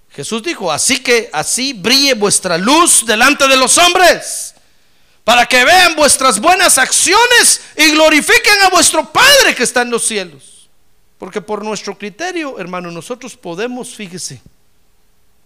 [0.09, 4.53] Jesús dijo, así que así brille vuestra luz delante de los hombres,
[5.23, 10.05] para que vean vuestras buenas acciones y glorifiquen a vuestro Padre que está en los
[10.05, 10.69] cielos.
[11.17, 14.41] Porque por nuestro criterio, hermano, nosotros podemos, fíjese,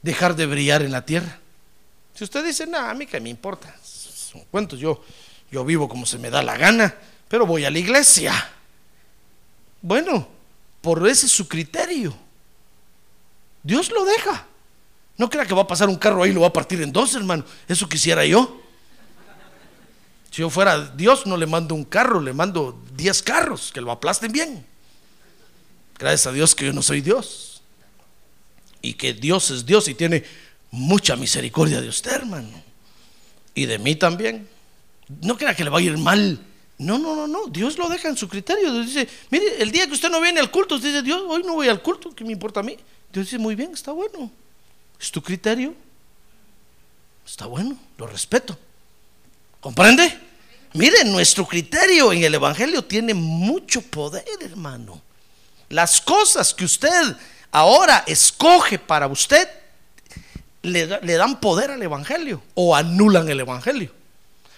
[0.07, 1.37] dejar de brillar en la tierra.
[2.15, 5.03] Si usted dice, no, a mí que me importa, son cuentos, yo,
[5.51, 6.95] yo vivo como se me da la gana,
[7.27, 8.33] pero voy a la iglesia.
[9.81, 10.27] Bueno,
[10.81, 12.15] por ese es su criterio.
[13.61, 14.47] Dios lo deja.
[15.17, 16.91] No crea que va a pasar un carro ahí y lo va a partir en
[16.93, 17.43] dos, hermano.
[17.67, 18.61] Eso quisiera yo.
[20.31, 23.91] Si yo fuera Dios, no le mando un carro, le mando diez carros que lo
[23.91, 24.65] aplasten bien.
[25.99, 27.46] Gracias a Dios que yo no soy Dios.
[28.87, 30.23] Y que Dios es Dios y tiene
[30.71, 32.63] mucha misericordia de usted, hermano.
[33.53, 34.47] Y de mí también.
[35.21, 36.39] No crea que le va a ir mal.
[36.77, 37.47] No, no, no, no.
[37.47, 38.71] Dios lo deja en su criterio.
[38.71, 41.43] Dios dice, mire, el día que usted no viene al culto, usted dice, Dios, hoy
[41.43, 42.77] no voy al culto, ¿qué me importa a mí?
[43.11, 44.31] Dios dice, muy bien, está bueno.
[44.97, 45.75] Es tu criterio.
[47.25, 48.57] Está bueno, lo respeto.
[49.59, 50.17] ¿Comprende?
[50.75, 55.01] Mire, nuestro criterio en el Evangelio tiene mucho poder, hermano.
[55.67, 57.17] Las cosas que usted
[57.51, 59.47] ahora escoge para usted
[60.63, 63.93] le, da- le dan poder al Evangelio o anulan el Evangelio.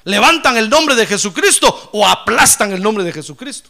[0.06, 3.70] Levantan el nombre de Jesucristo o aplastan el nombre de Jesucristo.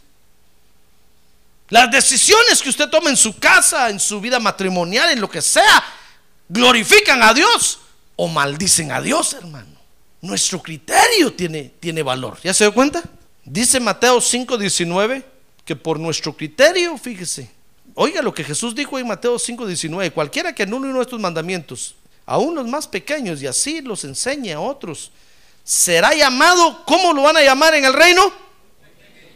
[1.69, 5.41] Las decisiones que usted toma en su casa, en su vida matrimonial, en lo que
[5.41, 5.83] sea,
[6.47, 7.79] glorifican a Dios
[8.15, 9.77] o maldicen a Dios, hermano.
[10.21, 12.37] Nuestro criterio tiene, tiene valor.
[12.43, 13.03] ¿Ya se dio cuenta?
[13.45, 15.23] Dice Mateo 5:19
[15.63, 17.51] que por nuestro criterio, fíjese,
[18.01, 21.95] oiga lo que Jesús dijo en Mateo 5:19, cualquiera que anule uno de estos mandamientos,
[22.25, 25.11] aún los más pequeños, y así los enseñe a otros,
[25.65, 28.31] será llamado, ¿cómo lo van a llamar en el reino?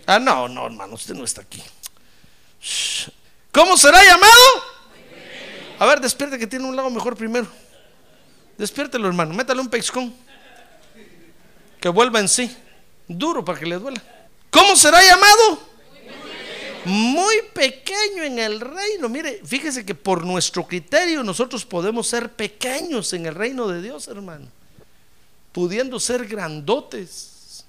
[0.05, 1.61] Ah, no, no, hermano, usted no está aquí.
[3.51, 4.41] ¿Cómo será llamado?
[5.79, 7.47] A ver, despierte que tiene un lado mejor primero.
[8.57, 10.15] Despiértelo, hermano, métale un peixcón.
[11.81, 12.55] Que vuelva en sí.
[13.09, 14.01] Duro para que le duela.
[14.49, 15.72] ¿Cómo será llamado?
[16.85, 19.07] Muy pequeño en el reino.
[19.07, 24.07] Mire, fíjese que por nuestro criterio nosotros podemos ser pequeños en el reino de Dios,
[24.07, 24.47] hermano.
[25.53, 27.65] Pudiendo ser grandotes,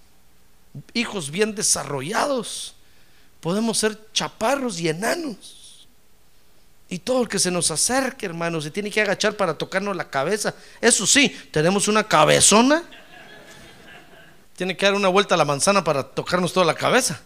[0.94, 2.74] hijos bien desarrollados.
[3.40, 5.86] Podemos ser chaparros y enanos.
[6.88, 10.10] Y todo el que se nos acerque, hermano, se tiene que agachar para tocarnos la
[10.10, 10.54] cabeza.
[10.80, 12.82] Eso sí, tenemos una cabezona.
[14.56, 17.20] Tiene que dar una vuelta a la manzana para tocarnos toda la cabeza.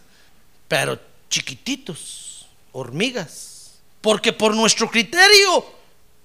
[0.69, 3.79] Pero chiquititos, hormigas.
[4.01, 5.65] Porque por nuestro criterio,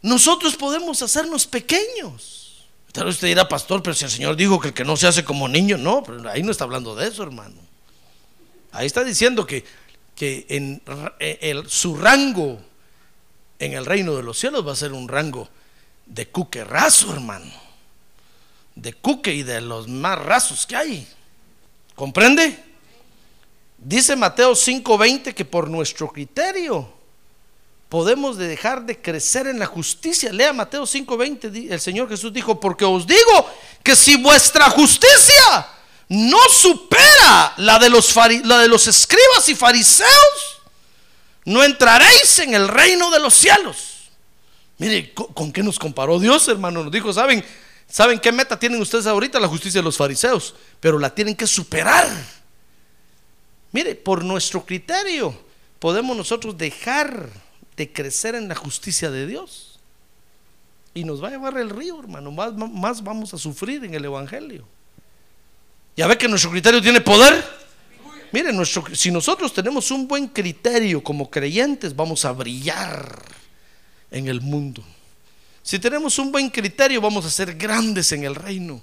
[0.01, 2.65] nosotros podemos hacernos pequeños.
[2.91, 5.07] Tal vez usted dirá, pastor, pero si el Señor dijo que el que no se
[5.07, 7.55] hace como niño, no, pero ahí no está hablando de eso, hermano.
[8.71, 9.63] Ahí está diciendo que,
[10.15, 10.81] que en
[11.19, 12.59] el, su rango
[13.59, 15.49] en el reino de los cielos va a ser un rango
[16.05, 17.51] de cuque raso, hermano.
[18.75, 21.07] De cuque y de los más rasos que hay.
[21.95, 22.72] ¿Comprende?
[23.83, 26.89] Dice Mateo 5:20 que por nuestro criterio
[27.89, 30.31] podemos dejar de crecer en la justicia.
[30.31, 33.49] Lea Mateo 5:20, el Señor Jesús dijo, porque os digo
[33.83, 35.67] que si vuestra justicia
[36.07, 38.15] no supera la de los,
[38.45, 40.61] la de los escribas y fariseos,
[41.45, 44.09] no entraréis en el reino de los cielos.
[44.77, 46.83] Mire, ¿con qué nos comparó Dios, hermano?
[46.83, 47.43] Nos dijo, ¿saben,
[47.89, 49.41] ¿saben qué meta tienen ustedes ahorita?
[49.41, 52.07] La justicia de los fariseos, pero la tienen que superar.
[53.73, 55.35] Mire, por nuestro criterio
[55.79, 57.29] podemos nosotros dejar
[57.75, 59.79] de crecer en la justicia de Dios.
[60.93, 62.31] Y nos va a llevar el río, hermano.
[62.31, 64.65] Más, vamos a sufrir en el Evangelio.
[65.97, 67.43] ¿Ya ve que nuestro criterio tiene poder?
[68.53, 73.21] Nuestro, si nosotros tenemos un buen criterio como creyentes, vamos a brillar
[74.09, 74.83] en el mundo.
[75.61, 78.81] Si tenemos un buen criterio, vamos a ser grandes en el reino.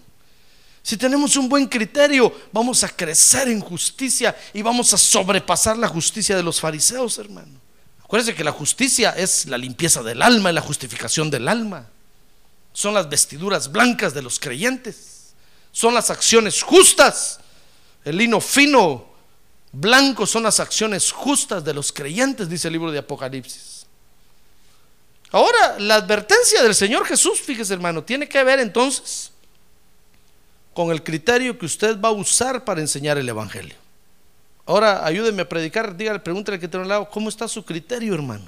[0.83, 5.89] Si tenemos un buen criterio, vamos a crecer en justicia y vamos a sobrepasar la
[5.89, 7.61] justicia de los fariseos, hermano.
[8.03, 11.89] Acuérdense que la justicia es la limpieza del alma y la justificación del alma.
[12.73, 15.35] Son las vestiduras blancas de los creyentes.
[15.71, 17.41] Son las acciones justas.
[18.05, 19.11] El lino fino
[19.73, 23.87] Blancos son las acciones justas de los creyentes, dice el libro de Apocalipsis.
[25.31, 29.30] Ahora, la advertencia del Señor Jesús, fíjese hermano, tiene que ver entonces
[30.85, 33.75] con el criterio que usted va a usar para enseñar el Evangelio.
[34.67, 38.45] Ahora, ayúdeme a predicar, dígale, pregúntele que tiene un lado, ¿cómo está su criterio, hermano?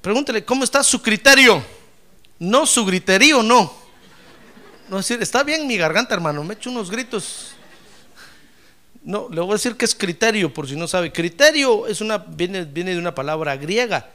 [0.00, 1.64] Pregúntele, ¿cómo está su criterio?
[2.38, 3.72] No su griterío, no.
[4.88, 7.54] No decir, está bien mi garganta, hermano, me echo unos gritos
[9.04, 11.12] no, le voy a decir que es criterio, por si no sabe.
[11.12, 14.08] Criterio es una, viene, viene de una palabra griega.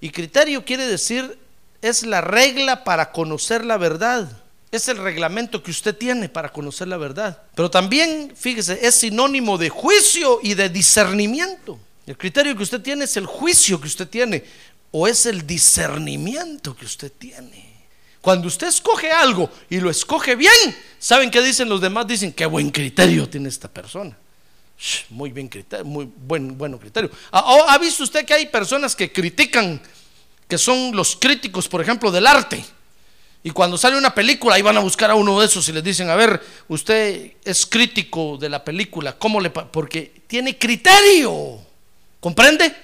[0.00, 1.36] Y criterio quiere decir,
[1.82, 4.30] es la regla para conocer la verdad.
[4.70, 7.42] Es el reglamento que usted tiene para conocer la verdad.
[7.54, 11.78] Pero también, fíjese, es sinónimo de juicio y de discernimiento.
[12.06, 14.44] El criterio que usted tiene es el juicio que usted tiene
[14.90, 17.66] o es el discernimiento que usted tiene.
[18.20, 22.06] Cuando usted escoge algo y lo escoge bien, ¿saben qué dicen los demás?
[22.06, 24.16] Dicen, qué buen criterio tiene esta persona.
[25.10, 27.10] Muy bien criterio, muy buen, bueno criterio.
[27.30, 29.80] ¿Ha visto usted que hay personas que critican,
[30.48, 32.64] que son los críticos, por ejemplo, del arte?
[33.46, 35.84] Y cuando sale una película, ahí van a buscar a uno de esos y les
[35.84, 41.60] dicen, a ver, usted es crítico de la película, ¿cómo le Porque tiene criterio,
[42.18, 42.74] ¿comprende?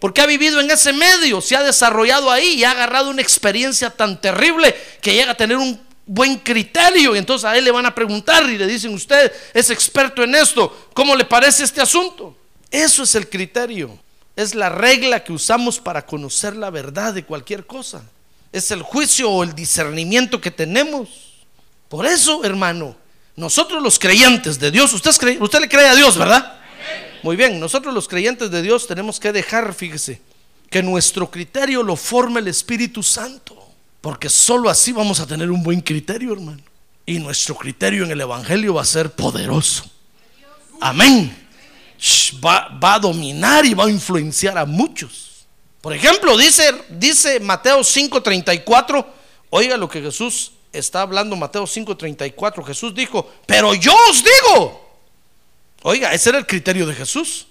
[0.00, 3.88] Porque ha vivido en ese medio, se ha desarrollado ahí y ha agarrado una experiencia
[3.88, 7.14] tan terrible que llega a tener un buen criterio.
[7.14, 10.34] Y entonces a él le van a preguntar y le dicen, usted es experto en
[10.34, 12.36] esto, ¿cómo le parece este asunto?
[12.68, 13.96] Eso es el criterio.
[14.34, 18.02] Es la regla que usamos para conocer la verdad de cualquier cosa.
[18.52, 21.08] Es el juicio o el discernimiento que tenemos.
[21.88, 22.96] Por eso, hermano,
[23.36, 25.10] nosotros los creyentes de Dios, usted,
[25.40, 26.58] usted le cree a Dios, ¿verdad?
[27.22, 30.20] Muy bien, nosotros los creyentes de Dios tenemos que dejar, fíjese,
[30.70, 33.60] que nuestro criterio lo forme el Espíritu Santo.
[34.00, 36.62] Porque solo así vamos a tener un buen criterio, hermano.
[37.04, 39.84] Y nuestro criterio en el Evangelio va a ser poderoso.
[40.80, 41.36] Amén.
[42.42, 45.29] Va, a dominar y va a influenciar a muchos.
[45.80, 49.06] Por ejemplo, dice, dice Mateo 5:34.
[49.50, 52.64] Oiga lo que Jesús está hablando, Mateo 5:34.
[52.64, 54.88] Jesús dijo, pero yo os digo.
[55.82, 57.46] Oiga, ese era el criterio de Jesús.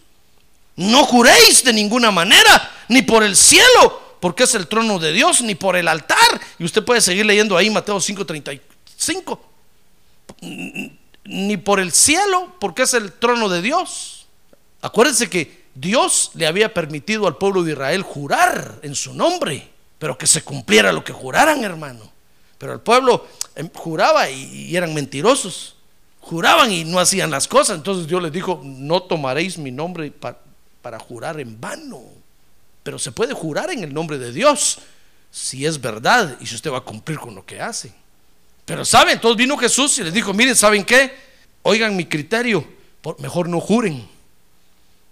[0.76, 5.42] No juréis de ninguna manera, ni por el cielo porque es el trono de Dios,
[5.42, 6.18] ni por el altar.
[6.58, 9.40] Y usted puede seguir leyendo ahí Mateo 5:35.
[11.26, 14.28] Ni por el cielo, porque es el trono de Dios.
[14.82, 19.68] Acuérdense que Dios le había permitido al pueblo de Israel jurar en su nombre,
[19.98, 22.12] pero que se cumpliera lo que juraran, hermano.
[22.58, 25.76] Pero el pueblo em, juraba y, eran mentirosos.
[26.20, 27.78] Juraban y no hacían las cosas.
[27.78, 30.12] Entonces Dios les dijo, no tomaréis mi nombre
[30.82, 32.02] para jurar en vano.
[32.84, 34.80] Pero se puede jurar en el nombre de Dios
[35.32, 37.94] si es verdad y si usted va a cumplir con lo que hace.
[38.66, 41.16] Pero saben, entonces vino Jesús y les dijo, miren, ¿saben qué?
[41.64, 42.68] Oigan mi criterio,
[43.20, 44.08] mejor no juren.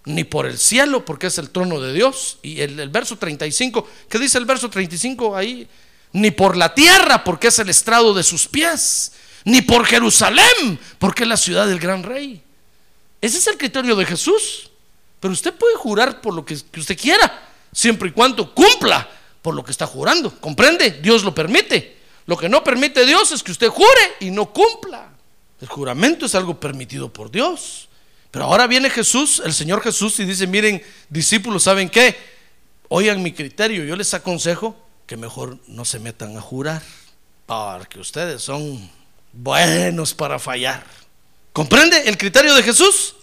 [0.08, 2.38] Ni por el cielo, porque es el trono de Dios.
[2.42, 5.68] Y el, el verso 35, ¿qué dice el verso 35 ahí?
[6.12, 9.12] Ni por la tierra, porque es el estrado de sus pies.
[9.44, 12.42] Ni por Jerusalén, porque es la ciudad del gran rey.
[13.20, 14.70] Ese es el criterio de Jesús.
[15.20, 19.08] Pero usted puede jurar por lo que, que usted quiera, siempre y cuando cumpla
[19.42, 20.38] por lo que está jurando.
[20.40, 20.90] ¿Comprende?
[21.02, 21.98] Dios lo permite.
[22.26, 25.10] Lo que no permite Dios es que usted jure y no cumpla.
[25.60, 27.87] El juramento es algo permitido por Dios.
[28.30, 32.16] Pero ahora viene Jesús, el Señor Jesús, y dice, miren, discípulos, ¿saben qué?
[32.88, 34.76] Oigan mi criterio, yo les aconsejo
[35.06, 36.82] que mejor no se metan a jurar,
[37.46, 38.90] porque ustedes son
[39.32, 40.84] buenos para fallar.
[41.52, 43.14] ¿Comprende el criterio de Jesús?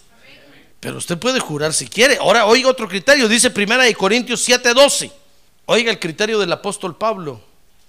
[0.80, 2.18] Pero usted puede jurar si quiere.
[2.18, 5.10] Ahora oiga otro criterio, dice Primera de Corintios 7:12.
[5.66, 7.40] Oiga el criterio del apóstol Pablo.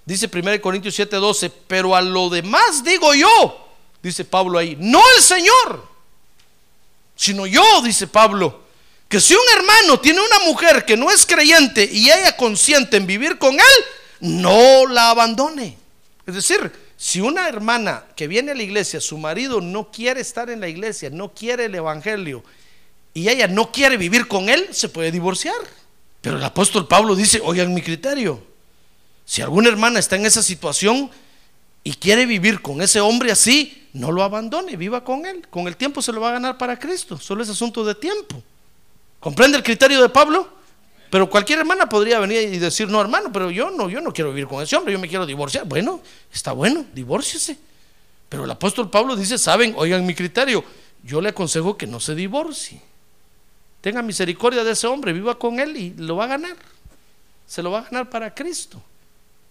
[0.05, 3.68] Dice 1 Corintios 7:12, pero a lo demás digo yo,
[4.01, 5.86] dice Pablo ahí, no el Señor,
[7.18, 8.63] sino yo, dice Pablo,
[9.09, 13.07] que si un hermano tiene una mujer que no es creyente y ella consiente en
[13.07, 13.86] vivir con él,
[14.22, 15.78] no la abandone.
[16.26, 20.49] Es decir, si una hermana que viene a la iglesia, su marido no quiere estar
[20.49, 22.43] en la iglesia, no quiere el evangelio
[23.13, 25.55] y ella no quiere vivir con él, se puede divorciar.
[26.22, 28.43] Pero el apóstol Pablo dice, oigan mi criterio,
[29.26, 31.09] si alguna hermana está en esa situación
[31.88, 35.47] y quiere vivir con ese hombre así, no lo abandone, viva con él.
[35.49, 38.43] Con el tiempo se lo va a ganar para Cristo, solo es asunto de tiempo.
[39.21, 40.49] ¿Comprende el criterio de Pablo?
[41.09, 44.31] Pero cualquier hermana podría venir y decir, no hermano, pero yo no, yo no quiero
[44.31, 45.63] vivir con ese hombre, yo me quiero divorciar.
[45.63, 47.57] Bueno, está bueno, divórciese.
[48.27, 50.65] Pero el apóstol Pablo dice, saben, oigan mi criterio,
[51.03, 52.81] yo le aconsejo que no se divorcie.
[53.79, 56.57] Tenga misericordia de ese hombre, viva con él y lo va a ganar.
[57.45, 58.83] Se lo va a ganar para Cristo.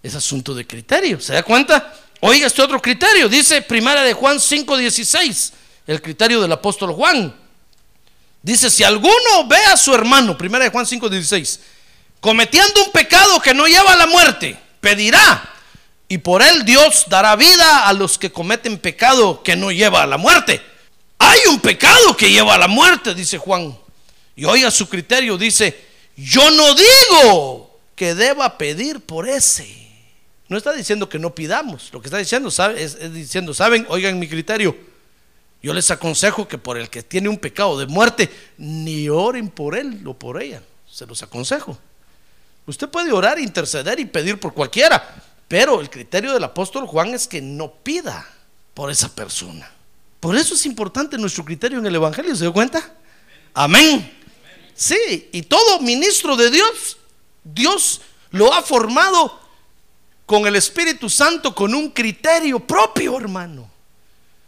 [0.03, 1.21] Es asunto de criterio.
[1.21, 1.95] ¿Se da cuenta?
[2.21, 3.29] Oiga este otro criterio.
[3.29, 5.53] Dice Primera de Juan 5:16.
[5.87, 7.35] El criterio del apóstol Juan.
[8.43, 11.59] Dice, si alguno ve a su hermano, Primera de Juan 5:16,
[12.21, 15.53] cometiendo un pecado que no lleva a la muerte, pedirá.
[16.09, 20.07] Y por él Dios dará vida a los que cometen pecado que no lleva a
[20.07, 20.63] la muerte.
[21.19, 23.77] Hay un pecado que lleva a la muerte, dice Juan.
[24.37, 25.85] Y oiga su criterio, dice,
[26.17, 29.86] yo no digo que deba pedir por ese.
[30.49, 32.49] No está diciendo que no pidamos, lo que está diciendo.
[32.49, 34.77] Es, es diciendo, saben, oigan mi criterio,
[35.63, 39.77] yo les aconsejo que por el que tiene un pecado de muerte, ni oren por
[39.77, 41.77] él o por ella, se los aconsejo.
[42.67, 47.27] Usted puede orar, interceder y pedir por cualquiera, pero el criterio del apóstol Juan es
[47.27, 48.29] que no pida
[48.75, 49.71] por esa persona.
[50.21, 52.95] Por eso es importante nuestro criterio en el Evangelio, ¿se dio cuenta?
[53.55, 54.13] Amén.
[54.75, 56.99] Sí, y todo ministro de Dios,
[57.43, 59.46] Dios lo ha formado
[60.27, 63.71] con el Espíritu Santo con un criterio propio, hermano.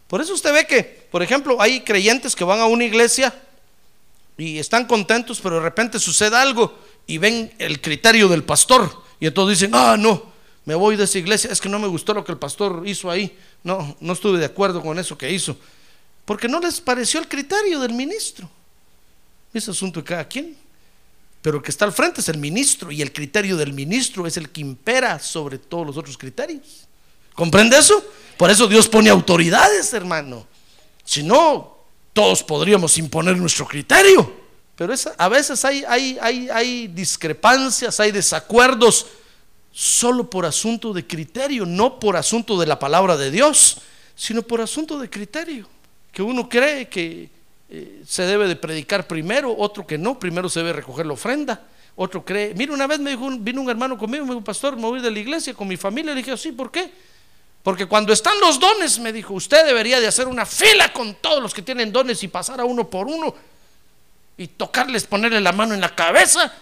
[0.09, 3.33] Por eso usted ve que, por ejemplo, hay creyentes que van a una iglesia
[4.37, 6.77] y están contentos, pero de repente sucede algo
[7.07, 10.33] y ven el criterio del pastor y entonces dicen, ah, no,
[10.65, 13.11] me voy de esa iglesia, es que no me gustó lo que el pastor hizo
[13.11, 15.57] ahí, no, no estuve de acuerdo con eso que hizo,
[16.25, 18.49] porque no les pareció el criterio del ministro.
[19.53, 20.57] Es asunto de cada quien.
[21.43, 24.37] Pero el que está al frente es el ministro y el criterio del ministro es
[24.37, 26.89] el que impera sobre todos los otros criterios.
[27.35, 28.05] ¿Comprende eso?
[28.37, 30.47] Por eso Dios pone autoridades, hermano.
[31.05, 31.79] Si no,
[32.13, 34.49] todos podríamos imponer nuestro criterio.
[34.75, 39.07] Pero a veces hay, hay, discrepancias, hay desacuerdos
[39.73, 43.79] solo por asunto de criterio, no por asunto de la palabra de Dios,
[44.15, 45.69] sino por asunto de criterio.
[46.13, 47.29] Que uno cree que
[47.71, 51.63] eh, se debe de predicar primero, otro que no, primero se debe recoger la ofrenda,
[51.97, 54.83] otro cree, mira, una vez me dijo, vino un hermano conmigo, me dijo, pastor, me
[54.83, 56.91] voy de la iglesia con mi familia, le dije, sí, ¿por qué?
[57.63, 61.43] Porque cuando están los dones, me dijo, usted debería de hacer una fila con todos
[61.43, 63.35] los que tienen dones y pasar a uno por uno
[64.39, 66.53] y tocarles, ponerle la mano en la cabeza.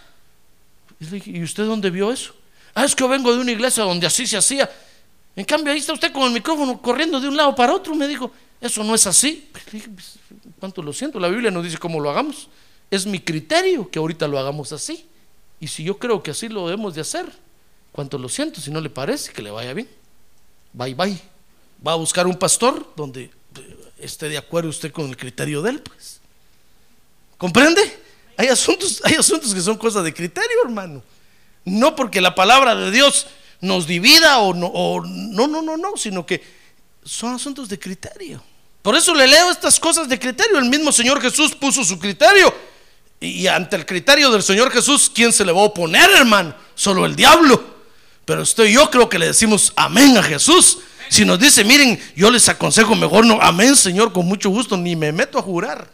[0.99, 2.35] Y le dije, ¿y usted dónde vio eso?
[2.75, 4.69] Ah, es que yo vengo de una iglesia donde así se hacía.
[5.37, 7.95] En cambio, ahí está usted con el micrófono corriendo de un lado para otro.
[7.95, 9.51] Me dijo, eso no es así.
[10.59, 11.21] ¿Cuánto lo siento?
[11.21, 12.49] La Biblia nos dice cómo lo hagamos.
[12.91, 15.07] Es mi criterio que ahorita lo hagamos así.
[15.61, 17.27] Y si yo creo que así lo debemos de hacer,
[17.93, 18.61] ¿cuánto lo siento?
[18.61, 19.89] Si no le parece, que le vaya bien.
[20.73, 21.19] Bye, bye.
[21.87, 23.31] Va a buscar un pastor donde eh,
[23.99, 26.21] esté de acuerdo usted con el criterio de él, pues.
[27.39, 27.81] ¿Comprende?
[28.37, 31.03] Hay asuntos, hay asuntos que son cosas de criterio, hermano.
[31.65, 33.27] No porque la palabra de Dios
[33.61, 36.43] nos divida o no, o no, no, no, no, sino que
[37.07, 38.43] son asuntos de criterio.
[38.83, 40.59] Por eso le leo estas cosas de criterio.
[40.59, 42.53] El mismo Señor Jesús puso su criterio.
[43.21, 46.55] Y ante el criterio del Señor Jesús, ¿quién se le va a oponer, hermano?
[46.75, 47.77] Solo el diablo.
[48.25, 50.81] Pero usted yo creo que le decimos amén a Jesús.
[51.09, 54.97] Si nos dice, miren, yo les aconsejo mejor no, amén, Señor, con mucho gusto, ni
[54.97, 55.89] me meto a jurar.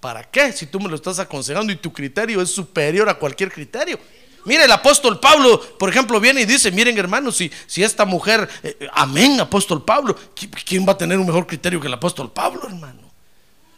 [0.00, 0.52] ¿Para qué?
[0.52, 3.98] Si tú me lo estás aconsejando y tu criterio es superior a cualquier criterio.
[4.44, 8.88] Mire, el apóstol Pablo, por ejemplo, viene y dice, miren hermanos, si, esta mujer, eh,
[8.92, 10.16] amén, apóstol Pablo,
[10.64, 13.04] ¿quién va a tener un mejor criterio que el apóstol Pablo, hermano?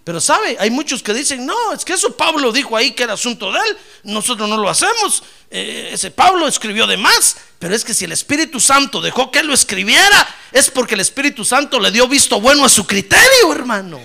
[0.06, 3.14] Pero sabe, hay muchos que dicen, no, es que eso Pablo dijo ahí que era
[3.14, 7.84] asunto de él, nosotros no lo hacemos, eh, ese Pablo escribió de más, pero es
[7.84, 11.80] que si el Espíritu Santo dejó que él lo escribiera, es porque el Espíritu Santo
[11.80, 13.98] le dio visto bueno a su criterio, hermano.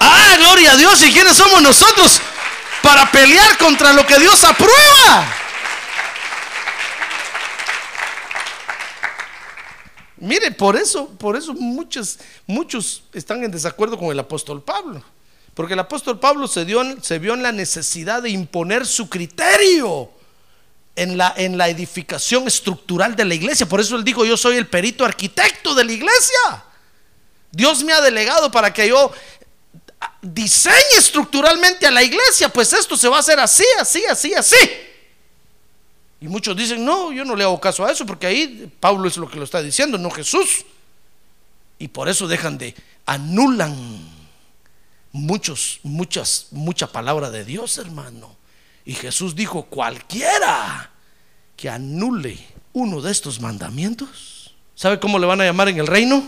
[0.00, 2.18] Ah, gloria a Dios, ¿y quiénes somos nosotros
[2.82, 5.41] para pelear contra lo que Dios aprueba?
[10.22, 15.02] Mire, por eso, por eso muchos, muchos están en desacuerdo con el apóstol Pablo.
[15.52, 16.80] Porque el apóstol Pablo se, dio,
[17.20, 20.10] vio en la necesidad de imponer su criterio
[20.94, 23.66] en la, en la edificación estructural de la iglesia.
[23.66, 26.64] Por eso él dijo, yo soy el perito arquitecto de la iglesia.
[27.50, 29.10] Dios me ha delegado para que yo
[30.20, 32.48] diseñe estructuralmente a la iglesia.
[32.48, 34.56] Pues esto se va a hacer así, así, así, así.
[36.22, 39.16] Y muchos dicen, no, yo no le hago caso a eso, porque ahí Pablo es
[39.16, 40.64] lo que lo está diciendo, no Jesús.
[41.80, 43.74] Y por eso dejan de, anulan
[45.10, 48.36] muchos, muchas, mucha palabra de Dios, hermano.
[48.84, 50.92] Y Jesús dijo, cualquiera
[51.56, 52.38] que anule
[52.72, 56.24] uno de estos mandamientos, ¿sabe cómo le van a llamar en el reino?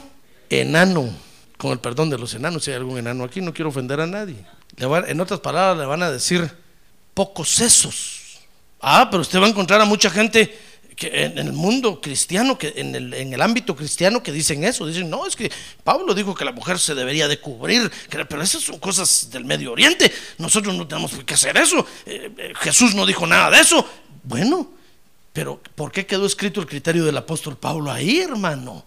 [0.51, 1.09] Enano,
[1.57, 4.09] con el perdón de los enanos, si hay algún enano aquí, no quiero ofender a
[4.09, 4.45] nadie.
[4.77, 6.51] en otras palabras, le van a decir
[7.15, 8.24] pocos sesos
[8.87, 10.55] Ah, pero usted va a encontrar a mucha gente
[10.95, 15.27] que en el mundo cristiano, que en el, ámbito cristiano que dicen eso, dicen, no,
[15.27, 15.51] es que
[15.83, 19.73] Pablo dijo que la mujer se debería de cubrir, pero esas son cosas del Medio
[19.73, 23.89] Oriente, nosotros no tenemos que hacer eso, eh, eh, Jesús no dijo nada de eso.
[24.23, 24.69] Bueno,
[25.33, 28.85] pero ¿por qué quedó escrito el criterio del apóstol Pablo ahí, hermano?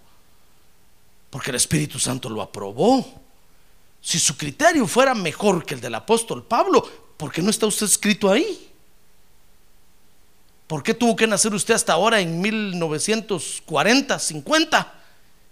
[1.32, 3.06] Porque el Espíritu Santo lo aprobó.
[4.00, 6.88] Si su criterio fuera mejor que el del apóstol Pablo,
[7.18, 8.67] ¿por qué no está usted escrito ahí?
[10.68, 14.94] ¿Por qué tuvo que nacer usted hasta ahora en 1940, 50?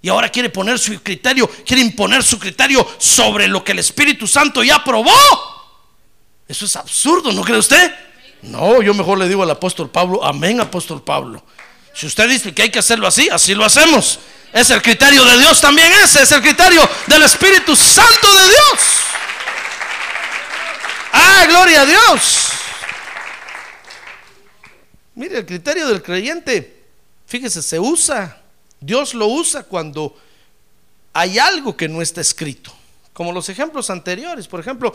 [0.01, 4.28] Y ahora quiere poner su criterio, quiere imponer su criterio sobre lo que el Espíritu
[4.28, 5.11] Santo ya aprobó.
[6.47, 7.95] Eso es absurdo, ¿no cree usted?
[8.41, 11.41] No, yo mejor le digo al apóstol Pablo, amén, apóstol Pablo.
[11.93, 14.20] Si usted dice que hay que hacerlo así, así lo hacemos.
[14.51, 18.80] Es el criterio de Dios también ese, es el criterio del Espíritu Santo de Dios.
[21.13, 22.49] Ah, gloria a Dios.
[25.16, 26.84] Mire, el criterio del creyente,
[27.26, 28.41] fíjese, se usa.
[28.80, 30.16] Dios lo usa cuando
[31.13, 32.74] hay algo que no está escrito.
[33.13, 34.47] Como los ejemplos anteriores.
[34.47, 34.93] Por ejemplo,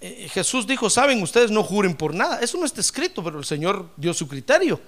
[0.00, 2.40] eh, Jesús dijo, saben, ustedes no juren por nada.
[2.40, 4.78] Eso no está escrito, pero el Señor dio su criterio.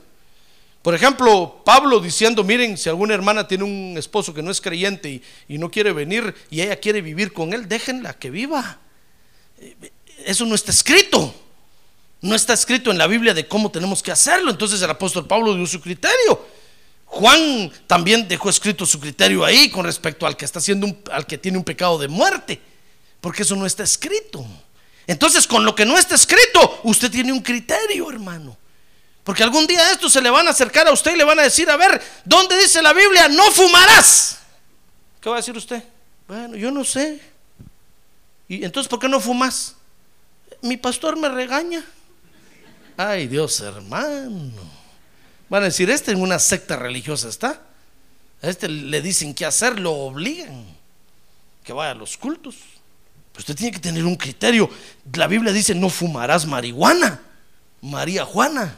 [0.82, 5.22] Por ejemplo, Pablo diciendo, miren, si alguna hermana tiene un esposo que no es creyente
[5.48, 8.78] y, no quiere venir y ella quiere vivir con él, déjenla que viva.
[9.58, 9.74] Eh,
[10.26, 11.34] eso no está escrito.
[12.20, 14.50] No está escrito en la Biblia de cómo tenemos que hacerlo.
[14.50, 16.46] Entonces el apóstol Pablo dio su criterio.
[17.06, 21.38] Juan también dejó escrito su criterio ahí con respecto al que está haciendo al que
[21.38, 22.60] tiene un pecado de muerte,
[23.20, 24.44] porque eso no está escrito.
[25.06, 28.56] Entonces, con lo que no está escrito, usted tiene un criterio, hermano.
[29.22, 31.42] Porque algún día estos se le van a acercar a usted y le van a
[31.42, 33.28] decir, a ver, ¿dónde dice la Biblia?
[33.28, 34.38] No fumarás.
[35.20, 35.82] ¿Qué va a decir usted?
[36.28, 37.20] Bueno, yo no sé.
[38.48, 39.74] ¿Y entonces por qué no fumas?
[40.60, 41.84] Mi pastor me regaña.
[42.96, 44.62] Ay, Dios hermano.
[45.48, 47.60] Van a decir, este en una secta religiosa está.
[48.42, 50.64] A este le dicen qué hacer, lo obligan.
[51.62, 52.56] Que vaya a los cultos.
[53.32, 54.70] Pero usted tiene que tener un criterio.
[55.12, 57.20] La Biblia dice, no fumarás marihuana.
[57.82, 58.76] María Juana.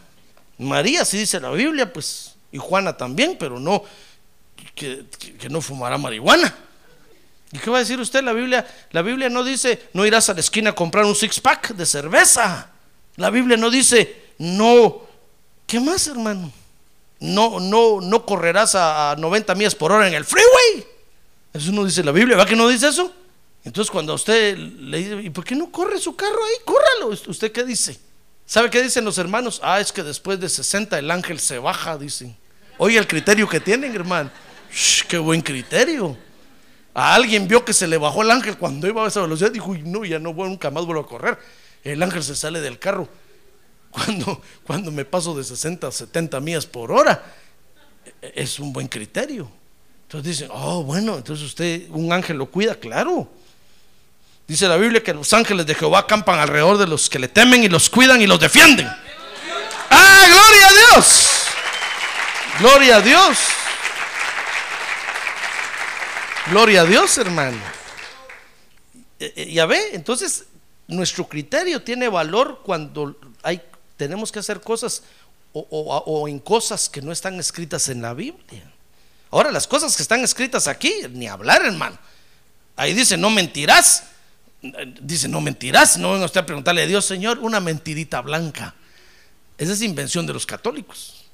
[0.58, 3.84] María, si dice la Biblia, pues, y Juana también, pero no,
[4.74, 5.06] que,
[5.38, 6.54] que no fumará marihuana.
[7.52, 8.22] ¿Y qué va a decir usted?
[8.22, 11.40] La Biblia, la Biblia no dice, no irás a la esquina a comprar un six
[11.40, 12.70] pack de cerveza.
[13.18, 15.02] La Biblia no dice, no,
[15.66, 16.52] ¿qué más, hermano?
[17.18, 20.86] No, no, no correrás a, 90 millas por hora en el freeway.
[21.52, 23.12] Eso no dice la Biblia, ¿va que no dice eso?
[23.64, 26.64] Entonces cuando a usted le dice, ¿y por qué no corre su carro ahí?
[26.64, 27.08] Córralo.
[27.08, 27.98] ¿Usted qué dice?
[28.46, 29.60] ¿Sabe qué dicen los hermanos?
[29.64, 32.36] Ah, es que después de 60 el ángel se baja, dicen.
[32.76, 34.30] Oye, el criterio que tienen, hermano.
[35.08, 36.16] qué buen criterio.
[36.94, 39.50] A alguien vio que se le bajó el ángel cuando iba a esa velocidad.
[39.50, 41.36] Dijo, no, ya no voy nunca más vuelvo a correr
[41.88, 43.08] el ángel se sale del carro.
[43.90, 47.24] Cuando, cuando me paso de 60 a 70 millas por hora,
[48.20, 49.50] es un buen criterio.
[50.02, 53.30] Entonces dicen, oh, bueno, entonces usted, un ángel lo cuida, claro.
[54.46, 57.62] Dice la Biblia que los ángeles de Jehová acampan alrededor de los que le temen
[57.62, 58.86] y los cuidan y los defienden.
[59.90, 61.38] ¡Ah, gloria a Dios!
[62.58, 63.38] Gloria a Dios.
[66.50, 67.58] Gloria a Dios, hermano.
[69.36, 70.46] Ya ve, entonces
[70.88, 73.60] nuestro criterio tiene valor cuando hay,
[73.96, 75.02] tenemos que hacer cosas
[75.52, 78.72] o, en cosas que no están escritas en la Biblia.
[79.30, 81.98] Ahora, las cosas que están escritas aquí, ni hablar, hermano.
[82.76, 84.04] Ahí dice, no mentirás.
[85.00, 85.98] Dice, no mentirás.
[85.98, 88.74] No venga usted a preguntarle a Dios, Señor, una mentirita blanca.
[89.58, 91.26] Esa es invención de los católicos.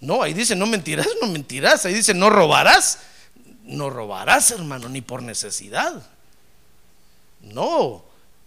[0.00, 1.86] No, ahí dice, no mentirás, no mentirás.
[1.86, 2.98] Ahí dice, no robarás.
[3.62, 6.06] No robarás, hermano, ni por necesidad.
[7.40, 8.04] No,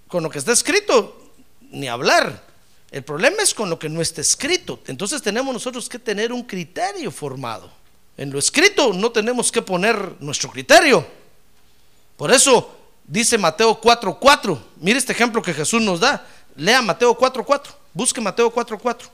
[0.07, 1.31] con lo que está escrito,
[1.71, 2.45] ni hablar.
[2.91, 4.79] El problema es con lo que no está escrito.
[4.87, 7.69] Entonces tenemos nosotros que tener un criterio formado.
[8.15, 11.05] En lo escrito no tenemos que poner nuestro criterio.
[12.15, 14.57] Por eso dice Mateo 4:4.
[14.77, 16.25] Mire este ejemplo que Jesús nos da.
[16.55, 17.75] Lea Mateo 4:4.
[17.93, 19.09] Busque Mateo 4:4.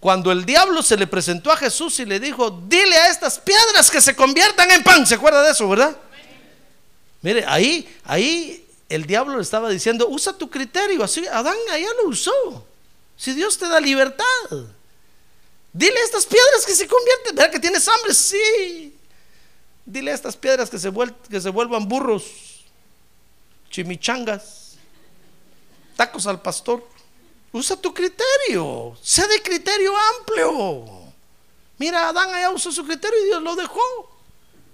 [0.00, 3.90] Cuando el diablo se le presentó a Jesús y le dijo, dile a estas piedras
[3.90, 5.06] que se conviertan en pan.
[5.06, 5.94] ¿Se acuerda de eso, verdad?
[7.20, 8.59] Mire, ahí, ahí
[8.90, 11.02] el diablo le estaba diciendo, usa tu criterio.
[11.02, 12.66] Así Adán allá lo usó.
[13.16, 14.24] Si Dios te da libertad.
[15.72, 17.34] Dile a estas piedras que se convierten.
[17.36, 18.12] ¿Verdad que tienes hambre?
[18.14, 18.96] Sí.
[19.86, 22.24] Dile a estas piedras que se, vuel- que se vuelvan burros,
[23.70, 24.72] chimichangas,
[25.96, 26.86] tacos al pastor.
[27.52, 28.96] Usa tu criterio.
[29.02, 30.84] Sé de criterio amplio.
[31.78, 33.80] Mira, Adán allá usó su criterio y Dios lo dejó.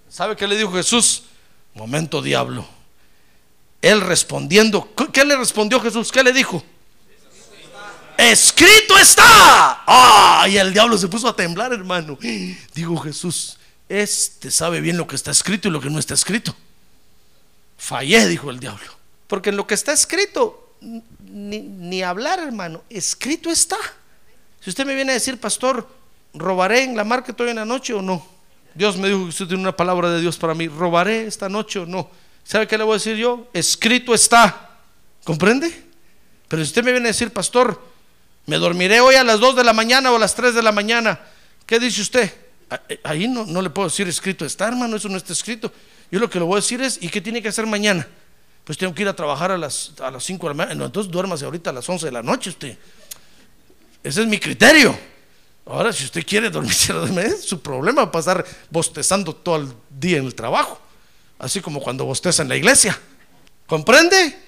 [0.09, 1.25] ¿Sabe qué le dijo Jesús?
[1.75, 2.67] Momento, diablo.
[3.87, 6.11] Él respondiendo, ¿qué- ¿qué le respondió Jesús?
[6.11, 6.63] ¿Qué le dijo?
[8.19, 9.83] Escrito está.
[9.87, 12.19] Ah, y el diablo se puso a temblar, hermano.
[12.75, 13.59] Digo Jesús,
[13.89, 16.55] este sabe bien lo que está escrito y lo que no está escrito.
[17.77, 18.91] Fallé, dijo el diablo.
[19.29, 23.77] Porque en lo que está escrito, ni, ni hablar, hermano, escrito está.
[24.61, 25.87] Si usted me viene a decir, pastor,
[26.33, 28.27] ¿robaré en la market hoy en la noche o no?
[28.75, 30.69] Dios me dijo que usted tiene una palabra de Dios para mí.
[30.69, 32.11] ¿Robaré esta noche o no?
[32.47, 33.49] ¿Sabe qué le voy a decir yo?
[33.53, 34.71] Escrito está.
[35.25, 35.85] ¿Comprende?
[36.49, 37.83] Pero si usted me viene a decir, pastor,
[38.47, 40.71] me dormiré hoy a las 2 de la mañana o a las 3 de la
[40.71, 41.19] mañana,
[41.67, 42.33] ¿qué dice usted?
[42.71, 45.73] A- eh, Ahí no, no le puedo decir escrito está, hermano, eso no está escrito.
[46.11, 48.07] Yo lo que le voy a decir es, ¿y qué tiene que hacer mañana?
[48.65, 50.75] Pues tengo que ir a trabajar a las, a las 5 de la mañana.
[50.77, 52.79] No, entonces duérmase ahorita a las 11 de la noche usted.
[54.05, 54.97] Ese es mi criterio.
[55.67, 56.93] Ahora, si usted quiere dormirse,
[57.27, 60.81] es su problema pasar bostezando todo el día en el trabajo.
[61.39, 62.99] Así como cuando bosteza en la iglesia.
[63.67, 64.39] ¿Comprende?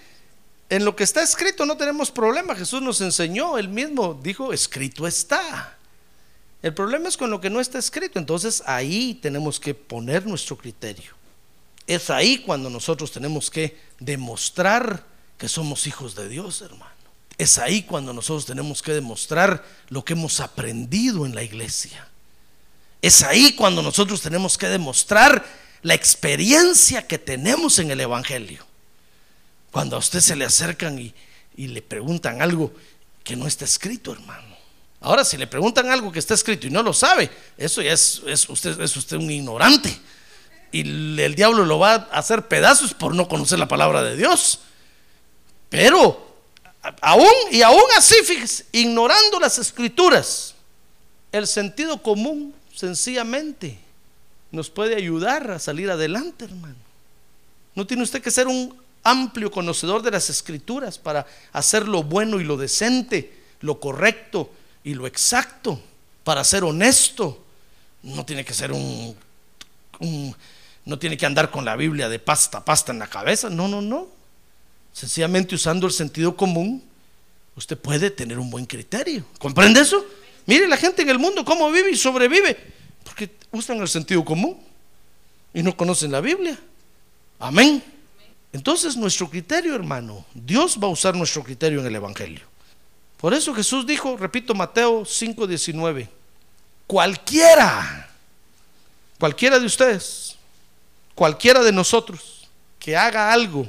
[0.70, 2.54] En lo que está escrito no tenemos problema.
[2.54, 5.76] Jesús nos enseñó, él mismo dijo, escrito está.
[6.62, 8.18] El problema es con lo que no está escrito.
[8.18, 11.12] Entonces ahí tenemos que poner nuestro criterio.
[11.86, 15.04] Es ahí cuando nosotros tenemos que demostrar
[15.38, 16.92] que somos hijos de Dios, hermano.
[17.38, 22.08] Es ahí cuando nosotros tenemos que demostrar lo que hemos aprendido en la iglesia.
[23.00, 25.46] Es ahí cuando nosotros tenemos que demostrar
[25.82, 28.66] la experiencia que tenemos en el Evangelio.
[29.70, 31.14] Cuando a usted se le acercan y,
[31.56, 32.72] y le preguntan algo
[33.22, 34.56] que no está escrito, hermano.
[35.00, 38.20] Ahora, si le preguntan algo que está escrito y no lo sabe, eso ya es,
[38.48, 39.96] usted, es usted un ignorante.
[40.72, 40.80] Y
[41.20, 44.60] el, diablo lo va a hacer pedazos por no conocer la palabra de Dios.
[45.68, 46.36] Pero,
[47.00, 50.54] aún y aún así, fíjese, ignorando las escrituras,
[51.30, 53.78] el sentido común sencillamente
[54.50, 56.76] nos puede ayudar a salir adelante, hermano.
[57.74, 62.40] No tiene usted que ser un amplio conocedor de las escrituras para hacer lo bueno
[62.40, 64.50] y lo decente, lo correcto
[64.84, 65.80] y lo exacto,
[66.24, 67.44] para ser honesto.
[68.02, 69.16] No tiene que ser un,
[70.84, 73.50] no tiene que andar con la Biblia de pasta a pasta en la cabeza.
[73.50, 74.08] No, no, no.
[74.92, 76.82] Sencillamente usando el sentido común,
[77.56, 79.24] usted puede tener un buen criterio.
[79.38, 80.04] ¿Comprende eso?
[80.46, 82.56] Mire la gente en el mundo cómo vive y sobrevive,
[83.18, 84.56] porque usan el sentido común
[85.52, 86.56] y no conocen la Biblia.
[87.40, 87.82] Amén.
[88.52, 92.46] Entonces nuestro criterio, hermano, Dios va a usar nuestro criterio en el Evangelio.
[93.16, 96.08] Por eso Jesús dijo, repito, Mateo 5:19,
[96.86, 98.08] cualquiera,
[99.18, 100.36] cualquiera de ustedes,
[101.16, 102.48] cualquiera de nosotros
[102.78, 103.66] que haga algo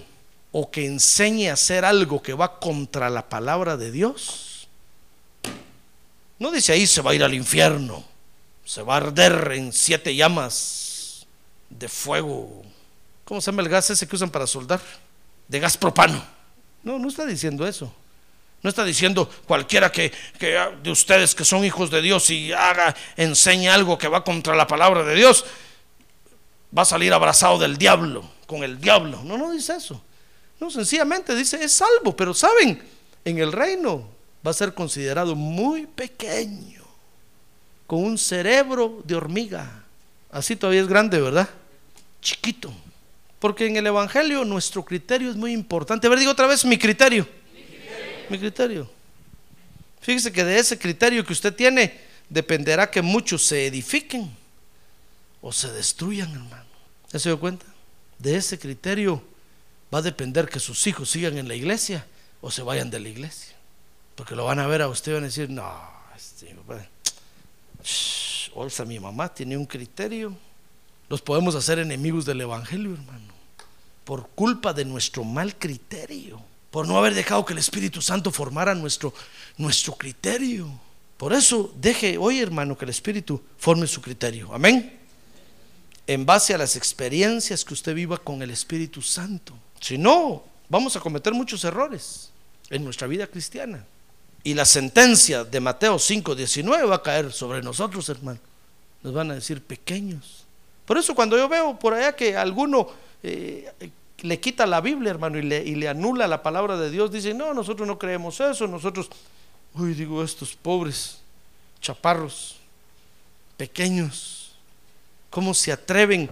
[0.52, 4.68] o que enseñe a hacer algo que va contra la palabra de Dios,
[6.38, 8.09] no dice ahí se va a ir al infierno,
[8.70, 11.26] se va a arder en siete llamas
[11.72, 12.62] de fuego.
[13.26, 14.80] ¿Cómo se llama el gas ese que usan para soldar?
[15.48, 16.24] De gas propano.
[16.84, 17.92] No, no está diciendo eso.
[18.62, 22.96] No está diciendo cualquiera que, que de ustedes que son hijos de Dios y haga,
[23.18, 25.46] enseñe algo que va contra la palabra de Dios,
[26.78, 29.24] va a salir abrazado del diablo, con el diablo.
[29.24, 30.00] No, no dice eso.
[30.60, 32.88] No, sencillamente dice, es salvo, pero saben,
[33.26, 34.08] en el reino
[34.46, 36.79] va a ser considerado muy pequeño,
[37.90, 39.84] con un cerebro de hormiga.
[40.30, 41.50] Así todavía es grande, ¿verdad?
[42.22, 42.72] Chiquito.
[43.40, 46.06] Porque en el Evangelio nuestro criterio es muy importante.
[46.06, 47.28] A ver, digo otra vez, mi criterio.
[48.30, 48.88] Mi criterio.
[50.02, 54.30] Fíjese que de ese criterio que usted tiene dependerá que muchos se edifiquen
[55.42, 56.70] o se destruyan, hermano.
[57.12, 57.66] ¿Ya se dio cuenta?
[58.20, 59.24] De ese criterio
[59.92, 62.06] va a depender que sus hijos sigan en la iglesia
[62.40, 63.56] o se vayan de la iglesia.
[64.14, 65.74] Porque lo van a ver a usted y van a decir, no,
[66.16, 66.56] este,
[68.56, 70.36] Olsa, mi mamá tiene un criterio.
[71.08, 73.34] Los podemos hacer enemigos del Evangelio, hermano.
[74.04, 76.42] Por culpa de nuestro mal criterio.
[76.72, 79.14] Por no haber dejado que el Espíritu Santo formara nuestro,
[79.58, 80.70] nuestro criterio.
[81.18, 84.54] Por eso deje hoy, hermano, que el Espíritu forme su criterio.
[84.54, 84.98] Amén.
[86.06, 89.54] En base a las experiencias que usted viva con el Espíritu Santo.
[89.80, 92.32] Si no, vamos a cometer muchos errores
[92.70, 93.86] en nuestra vida cristiana.
[94.44, 98.40] Y la sentencia de Mateo 5:19 va a caer sobre nosotros, hermano.
[99.04, 100.46] Nos van a decir pequeños.
[100.86, 102.90] Por eso cuando yo veo por allá que alguno
[103.22, 103.72] eh,
[104.22, 107.34] le quita la Biblia, hermano, y le, y le anula la palabra de Dios, dice,
[107.34, 109.10] no, nosotros no creemos eso, nosotros,
[109.74, 111.20] uy, digo, estos pobres
[111.82, 112.58] chaparros,
[113.58, 114.54] pequeños,
[115.30, 116.30] ¿cómo se atreven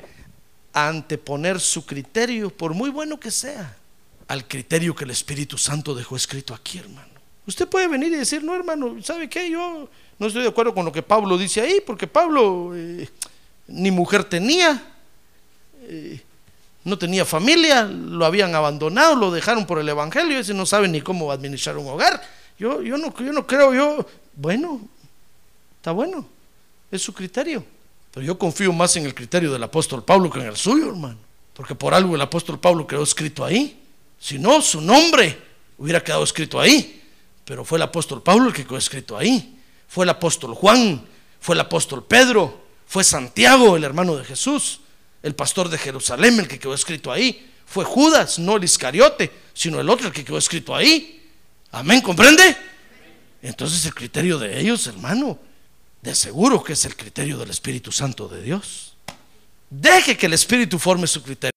[0.74, 3.78] a anteponer su criterio, por muy bueno que sea,
[4.28, 7.17] al criterio que el Espíritu Santo dejó escrito aquí, hermano?
[7.48, 9.50] Usted puede venir y decir, no, hermano, ¿sabe qué?
[9.50, 9.90] Yo
[10.20, 13.10] no estoy de acuerdo con lo que Pablo dice ahí, porque Pablo eh,
[13.68, 14.84] ni mujer tenía,
[15.84, 16.22] eh,
[16.84, 21.00] no tenía familia, lo habían abandonado, lo dejaron por el Evangelio, ese no sabe ni
[21.00, 22.22] cómo administrar un hogar.
[22.60, 24.82] Yo, yo, no, yo no creo, yo, bueno,
[25.78, 26.28] está bueno,
[26.92, 27.64] es su criterio.
[28.12, 31.18] Pero yo confío más en el criterio del apóstol Pablo que en el suyo, hermano.
[31.54, 33.80] Porque por algo el apóstol Pablo quedó escrito ahí.
[34.20, 35.38] Si no, su nombre
[35.78, 37.07] hubiera quedado escrito ahí.
[37.48, 39.58] Pero fue el apóstol Pablo el que quedó escrito ahí.
[39.88, 41.08] Fue el apóstol Juan,
[41.40, 44.82] fue el apóstol Pedro, fue Santiago, el hermano de Jesús,
[45.24, 47.50] el pastor de Jerusalén, el que quedó escrito ahí.
[47.66, 51.26] Fue Judas, no el Iscariote, sino el otro el que quedó escrito ahí.
[51.72, 52.58] Amén, ¿comprende?
[53.42, 55.40] Entonces el criterio de ellos, hermano,
[56.02, 58.98] de seguro que es el criterio del Espíritu Santo de Dios.
[59.70, 61.57] Deje que el Espíritu forme su criterio.